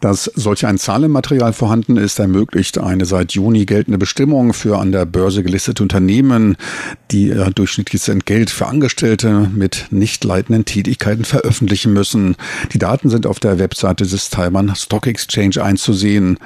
Dass 0.05 0.31
solch 0.35 0.67
ein 0.67 0.77
Zahlenmaterial 0.77 1.55
vorhanden 1.55 1.97
ist, 1.97 2.19
ermöglicht 2.19 2.77
eine 2.77 3.07
seit 3.07 3.33
Juni 3.33 3.65
geltende 3.65 3.97
Bestimmung 3.97 4.53
für 4.53 4.79
an 4.79 4.93
der 4.93 5.07
Börse 5.07 5.43
gelistete 5.43 5.83
Unternehmen, 5.83 6.59
die 7.11 7.29
ihr 7.29 7.51
durchschnittliches 7.51 8.09
Entgelt 8.09 8.51
für 8.51 8.67
Angestellte 8.67 9.51
mit 9.55 9.87
nicht 9.89 10.23
leitenden 10.23 10.67
Tätigkeiten 10.67 11.25
veröffentlichen 11.25 11.95
müssen. 11.95 12.37
Die 12.75 12.79
Daten 12.79 13.09
sind 13.09 13.27
auf 13.27 13.41
der 13.41 13.59
Webseite 13.59 14.05
des 14.05 14.29
Taiwan 14.29 14.77
Stock 14.77 15.07
Exchange 15.07 15.65
einzusehen. 15.65 16.39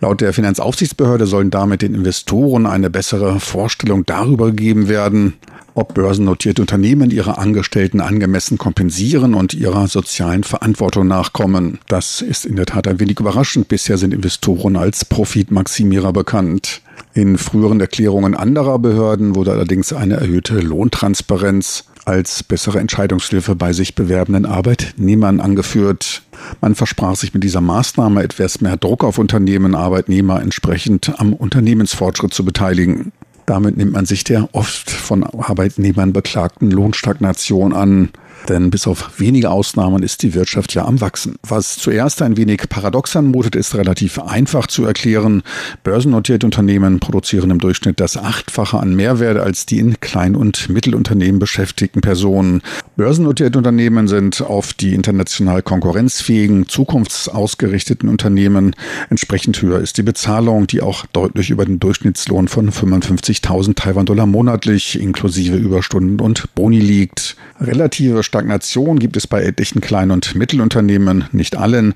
Laut 0.00 0.22
der 0.22 0.32
Finanzaufsichtsbehörde 0.32 1.26
sollen 1.26 1.50
damit 1.50 1.82
den 1.82 1.94
Investoren 1.94 2.64
eine 2.64 2.88
bessere 2.88 3.40
Vorstellung 3.40 4.06
darüber 4.06 4.46
gegeben 4.46 4.88
werden, 4.88 5.34
ob 5.74 5.94
börsennotierte 5.94 6.62
Unternehmen 6.62 7.10
ihre 7.10 7.38
Angestellten 7.38 8.00
angemessen 8.00 8.58
kompensieren 8.58 9.34
und 9.34 9.54
ihrer 9.54 9.88
sozialen 9.88 10.44
Verantwortung 10.44 11.06
nachkommen. 11.06 11.78
Das 11.88 12.20
ist 12.20 12.44
in 12.44 12.56
der 12.56 12.66
Tat 12.66 12.86
ein 12.88 13.00
wenig 13.00 13.20
überraschend. 13.20 13.68
Bisher 13.68 13.98
sind 13.98 14.12
Investoren 14.12 14.76
als 14.76 15.04
Profitmaximierer 15.04 16.12
bekannt. 16.12 16.82
In 17.14 17.38
früheren 17.38 17.80
Erklärungen 17.80 18.34
anderer 18.34 18.78
Behörden 18.78 19.34
wurde 19.34 19.52
allerdings 19.52 19.92
eine 19.92 20.14
erhöhte 20.14 20.60
Lohntransparenz 20.60 21.84
als 22.04 22.42
bessere 22.42 22.80
Entscheidungshilfe 22.80 23.54
bei 23.54 23.72
sich 23.72 23.94
bewerbenden 23.94 24.46
Arbeitnehmern 24.46 25.40
angeführt. 25.40 26.22
Man 26.60 26.74
versprach 26.74 27.16
sich 27.16 27.34
mit 27.34 27.44
dieser 27.44 27.60
Maßnahme 27.60 28.22
etwas 28.22 28.60
mehr 28.60 28.76
Druck 28.76 29.04
auf 29.04 29.18
Unternehmen, 29.18 29.74
Arbeitnehmer 29.74 30.40
entsprechend 30.40 31.20
am 31.20 31.32
Unternehmensfortschritt 31.32 32.34
zu 32.34 32.44
beteiligen. 32.44 33.12
Damit 33.46 33.76
nimmt 33.76 33.92
man 33.92 34.06
sich 34.06 34.24
der 34.24 34.48
oft 34.52 34.90
von 34.90 35.24
Arbeitnehmern 35.24 36.12
beklagten 36.12 36.70
Lohnstagnation 36.70 37.72
an. 37.72 38.10
Denn 38.48 38.70
bis 38.70 38.86
auf 38.86 39.18
wenige 39.18 39.50
Ausnahmen 39.50 40.02
ist 40.02 40.22
die 40.22 40.34
Wirtschaft 40.34 40.74
ja 40.74 40.84
am 40.84 41.00
Wachsen. 41.00 41.36
Was 41.42 41.76
zuerst 41.76 42.22
ein 42.22 42.36
wenig 42.36 42.68
paradox 42.68 43.14
anmutet, 43.16 43.56
ist 43.56 43.74
relativ 43.74 44.18
einfach 44.18 44.66
zu 44.66 44.84
erklären. 44.84 45.42
Börsennotierte 45.84 46.46
Unternehmen 46.46 47.00
produzieren 47.00 47.50
im 47.50 47.58
Durchschnitt 47.58 48.00
das 48.00 48.16
Achtfache 48.16 48.78
an 48.78 48.94
Mehrwert 48.94 49.38
als 49.38 49.66
die 49.66 49.78
in 49.78 50.00
Klein- 50.00 50.36
und 50.36 50.68
Mittelunternehmen 50.68 51.38
beschäftigten 51.38 52.00
Personen. 52.00 52.62
Börsennotierte 52.96 53.58
Unternehmen 53.58 54.08
sind 54.08 54.42
auf 54.42 54.72
die 54.72 54.94
international 54.94 55.62
konkurrenzfähigen, 55.62 56.68
zukunftsausgerichteten 56.68 58.08
Unternehmen. 58.08 58.74
Entsprechend 59.10 59.60
höher 59.62 59.80
ist 59.80 59.98
die 59.98 60.02
Bezahlung, 60.02 60.66
die 60.66 60.82
auch 60.82 61.06
deutlich 61.06 61.50
über 61.50 61.64
den 61.64 61.80
Durchschnittslohn 61.80 62.48
von 62.48 62.70
55.000 62.70 63.74
Taiwan-Dollar 63.76 64.26
monatlich 64.26 65.00
inklusive 65.00 65.56
Überstunden 65.56 66.20
und 66.20 66.54
Boni 66.54 66.80
liegt. 66.80 67.36
Relative 67.60 68.22
Stagnation 68.32 68.98
gibt 68.98 69.18
es 69.18 69.26
bei 69.26 69.42
etlichen 69.42 69.82
Klein- 69.82 70.10
und 70.10 70.34
Mittelunternehmen, 70.34 71.26
nicht 71.32 71.54
allen, 71.54 71.92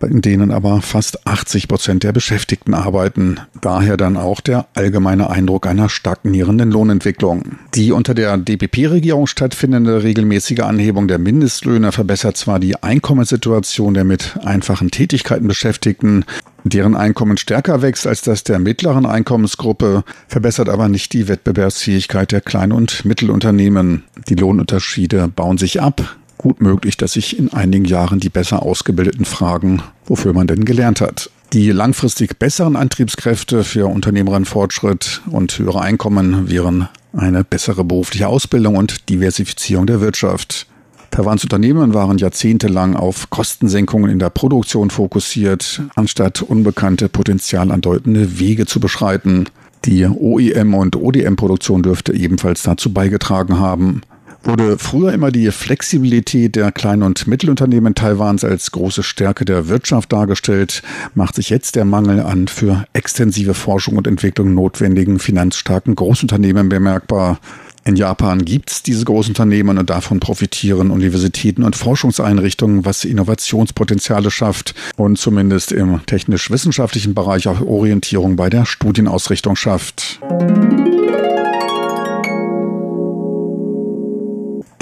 in 0.00 0.22
denen 0.22 0.52
aber 0.52 0.80
fast 0.80 1.26
80 1.26 1.66
Prozent 1.66 2.04
der 2.04 2.12
Beschäftigten 2.12 2.72
arbeiten. 2.72 3.40
Daher 3.60 3.96
dann 3.96 4.16
auch 4.16 4.40
der 4.40 4.66
allgemeine 4.74 5.28
Eindruck 5.28 5.66
einer 5.66 5.88
stagnierenden 5.88 6.70
Lohnentwicklung. 6.70 7.56
Die 7.74 7.90
unter 7.90 8.14
der 8.14 8.38
DPP-Regierung 8.38 9.26
stattfindende 9.26 10.04
regelmäßige 10.04 10.60
Anhebung 10.60 11.08
der 11.08 11.18
Mindestlöhne 11.18 11.90
verbessert 11.90 12.36
zwar 12.36 12.60
die 12.60 12.80
Einkommenssituation 12.80 13.92
der 13.92 14.04
mit 14.04 14.38
einfachen 14.44 14.92
Tätigkeiten 14.92 15.48
Beschäftigten, 15.48 16.24
deren 16.64 16.94
Einkommen 16.94 17.36
stärker 17.36 17.82
wächst 17.82 18.06
als 18.06 18.22
das 18.22 18.44
der 18.44 18.58
mittleren 18.58 19.06
Einkommensgruppe, 19.06 20.04
verbessert 20.28 20.68
aber 20.68 20.88
nicht 20.88 21.12
die 21.12 21.28
Wettbewerbsfähigkeit 21.28 22.32
der 22.32 22.40
Klein- 22.40 22.72
und 22.72 23.04
Mittelunternehmen. 23.04 24.04
Die 24.28 24.34
Lohnunterschiede 24.34 25.28
bauen 25.28 25.58
sich 25.58 25.80
ab. 25.80 26.16
Gut 26.38 26.60
möglich, 26.60 26.96
dass 26.96 27.12
sich 27.12 27.38
in 27.38 27.52
einigen 27.52 27.84
Jahren 27.84 28.18
die 28.18 28.28
besser 28.28 28.62
ausgebildeten 28.62 29.24
fragen, 29.24 29.82
wofür 30.06 30.32
man 30.32 30.46
denn 30.46 30.64
gelernt 30.64 31.00
hat. 31.00 31.30
Die 31.52 31.70
langfristig 31.70 32.38
besseren 32.38 32.76
Antriebskräfte 32.76 33.62
für 33.62 33.86
unternehmerischen 33.86 34.46
Fortschritt 34.46 35.20
und 35.30 35.58
höhere 35.58 35.82
Einkommen 35.82 36.48
wären 36.48 36.88
eine 37.12 37.44
bessere 37.44 37.84
berufliche 37.84 38.26
Ausbildung 38.26 38.76
und 38.76 39.08
Diversifizierung 39.10 39.86
der 39.86 40.00
Wirtschaft. 40.00 40.66
Taiwans 41.12 41.44
Unternehmen 41.44 41.92
waren 41.92 42.16
jahrzehntelang 42.16 42.96
auf 42.96 43.28
Kostensenkungen 43.28 44.10
in 44.10 44.18
der 44.18 44.30
Produktion 44.30 44.88
fokussiert, 44.88 45.82
anstatt 45.94 46.40
unbekannte 46.40 47.10
potenzial 47.10 47.70
andeutende 47.70 48.40
Wege 48.40 48.64
zu 48.64 48.80
beschreiten. 48.80 49.44
Die 49.84 50.06
OEM- 50.06 50.74
und 50.74 50.96
ODM-Produktion 50.96 51.82
dürfte 51.82 52.14
ebenfalls 52.14 52.62
dazu 52.62 52.94
beigetragen 52.94 53.58
haben 53.58 54.00
wurde 54.44 54.78
früher 54.78 55.12
immer 55.12 55.30
die 55.30 55.50
Flexibilität 55.50 56.56
der 56.56 56.72
Klein- 56.72 57.02
und 57.02 57.26
Mittelunternehmen 57.26 57.94
Taiwans 57.94 58.44
als 58.44 58.70
große 58.72 59.02
Stärke 59.02 59.44
der 59.44 59.68
Wirtschaft 59.68 60.12
dargestellt, 60.12 60.82
macht 61.14 61.36
sich 61.36 61.50
jetzt 61.50 61.76
der 61.76 61.84
Mangel 61.84 62.20
an 62.20 62.48
für 62.48 62.84
extensive 62.92 63.54
Forschung 63.54 63.96
und 63.96 64.06
Entwicklung 64.06 64.54
notwendigen 64.54 65.18
finanzstarken 65.18 65.94
Großunternehmen 65.94 66.68
bemerkbar. 66.68 67.38
In 67.84 67.96
Japan 67.96 68.44
gibt 68.44 68.70
es 68.70 68.82
diese 68.84 69.04
Großunternehmen 69.04 69.76
und 69.76 69.90
davon 69.90 70.20
profitieren 70.20 70.92
Universitäten 70.92 71.64
und 71.64 71.74
Forschungseinrichtungen, 71.74 72.84
was 72.84 73.04
Innovationspotenziale 73.04 74.30
schafft 74.30 74.74
und 74.96 75.18
zumindest 75.18 75.72
im 75.72 76.04
technisch-wissenschaftlichen 76.06 77.14
Bereich 77.14 77.48
auch 77.48 77.60
Orientierung 77.60 78.36
bei 78.36 78.50
der 78.50 78.66
Studienausrichtung 78.66 79.56
schafft. 79.56 80.20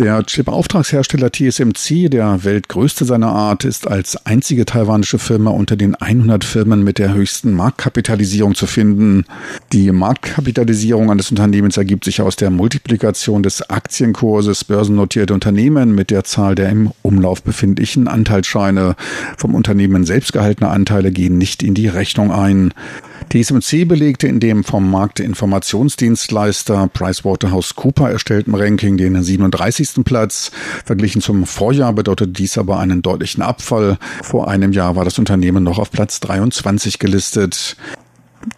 Der 0.00 0.24
Chip-Auftragshersteller 0.24 1.30
TSMC, 1.30 2.08
der 2.08 2.42
weltgrößte 2.42 3.04
seiner 3.04 3.32
Art, 3.32 3.66
ist 3.66 3.86
als 3.86 4.16
einzige 4.24 4.64
taiwanische 4.64 5.18
Firma 5.18 5.50
unter 5.50 5.76
den 5.76 5.94
100 5.94 6.42
Firmen 6.42 6.82
mit 6.82 6.98
der 6.98 7.12
höchsten 7.12 7.52
Marktkapitalisierung 7.52 8.54
zu 8.54 8.64
finden. 8.64 9.26
Die 9.74 9.92
Marktkapitalisierung 9.92 11.10
eines 11.10 11.28
Unternehmens 11.28 11.76
ergibt 11.76 12.06
sich 12.06 12.22
aus 12.22 12.36
der 12.36 12.48
Multiplikation 12.48 13.42
des 13.42 13.68
Aktienkurses 13.68 14.64
börsennotierte 14.64 15.34
Unternehmen 15.34 15.94
mit 15.94 16.10
der 16.10 16.24
Zahl 16.24 16.54
der 16.54 16.70
im 16.70 16.92
Umlauf 17.02 17.42
befindlichen 17.42 18.08
Anteilsscheine. 18.08 18.96
Vom 19.36 19.54
Unternehmen 19.54 20.06
selbst 20.06 20.32
gehaltene 20.32 20.70
Anteile 20.70 21.12
gehen 21.12 21.36
nicht 21.36 21.62
in 21.62 21.74
die 21.74 21.88
Rechnung 21.88 22.32
ein. 22.32 22.72
TSMC 23.30 23.84
belegte 23.86 24.26
in 24.26 24.40
dem 24.40 24.64
vom 24.64 24.90
Marktinformationsdienstleister 24.90 26.88
PricewaterhouseCooper 26.92 28.10
erstellten 28.10 28.56
Ranking 28.56 28.96
den 28.96 29.22
37. 29.22 29.89
Platz. 30.04 30.50
Verglichen 30.84 31.20
zum 31.20 31.46
Vorjahr 31.46 31.92
bedeutet 31.92 32.38
dies 32.38 32.58
aber 32.58 32.78
einen 32.78 33.02
deutlichen 33.02 33.42
Abfall. 33.42 33.98
Vor 34.22 34.48
einem 34.48 34.72
Jahr 34.72 34.96
war 34.96 35.04
das 35.04 35.18
Unternehmen 35.18 35.64
noch 35.64 35.78
auf 35.78 35.90
Platz 35.90 36.20
23 36.20 36.98
gelistet. 36.98 37.76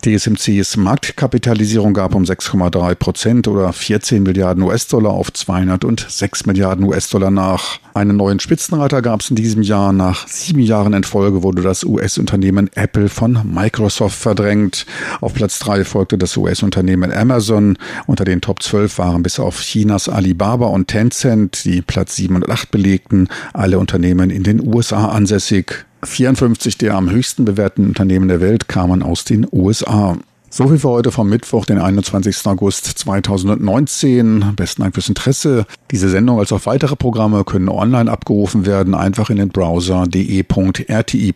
TSMCs 0.03 0.77
Marktkapitalisierung 0.77 1.93
gab 1.93 2.15
um 2.15 2.23
6,3 2.23 2.95
Prozent 2.95 3.49
oder 3.49 3.73
14 3.73 4.23
Milliarden 4.23 4.63
US-Dollar 4.63 5.11
auf 5.11 5.33
206 5.33 6.47
Milliarden 6.47 6.85
US-Dollar 6.85 7.31
nach. 7.33 7.81
Einen 7.95 8.17
neuen 8.17 8.39
Spitzenreiter 8.39 9.03
gab 9.03 9.21
es 9.21 9.31
in 9.31 9.37
diesem 9.37 9.63
Jahr. 9.63 9.93
Nach 9.93 10.27
sieben 10.29 10.61
Jahren 10.61 10.93
in 10.93 11.05
Folge 11.05 11.43
wurde 11.43 11.63
das 11.63 11.83
US-Unternehmen 11.85 12.71
Apple 12.75 13.09
von 13.09 13.41
Microsoft 13.45 14.19
verdrängt. 14.19 14.87
Auf 15.21 15.35
Platz 15.35 15.59
drei 15.59 15.85
folgte 15.85 16.17
das 16.17 16.37
US-Unternehmen 16.37 17.13
Amazon. 17.13 17.77
Unter 18.07 18.25
den 18.25 18.41
Top 18.41 18.63
12 18.63 18.99
waren 18.99 19.23
bis 19.23 19.41
auf 19.41 19.61
Chinas 19.61 20.09
Alibaba 20.09 20.67
und 20.67 20.89
Tencent, 20.89 21.65
die 21.65 21.83
Platz 21.83 22.17
7 22.17 22.37
und 22.37 22.49
8 22.49 22.71
belegten, 22.71 23.29
alle 23.53 23.79
Unternehmen 23.79 24.31
in 24.31 24.45
den 24.45 24.65
USA 24.65 25.09
ansässig. 25.09 25.87
54 26.05 26.79
der 26.79 26.95
am 26.95 27.11
höchsten 27.11 27.45
bewerteten 27.45 27.87
Unternehmen 27.87 28.29
der 28.29 28.41
Welt 28.41 28.69
kamen 28.69 29.03
aus 29.03 29.25
den 29.25 29.47
USA. 29.51 30.17
So 30.55 30.69
viel 30.69 30.79
für 30.79 30.91
heute 30.91 31.11
vom 31.13 31.31
Mittwoch, 31.31 31.65
den 31.65 31.79
21. 31.79 32.45
August 32.45 32.85
2019. 32.85 34.53
Besten 34.55 34.83
Dank 34.83 34.95
fürs 34.95 35.09
Interesse. 35.09 35.65
Diese 35.91 36.11
Sendung 36.11 36.39
als 36.41 36.53
auch 36.53 36.67
weitere 36.67 36.95
Programme 36.95 37.43
können 37.45 37.71
online 37.71 38.11
abgerufen 38.11 38.67
werden, 38.67 38.95
einfach 38.95 39.31
in 39.31 39.39
den 39.39 39.49
Browser 39.49 40.05
de.rti.de 40.07 41.33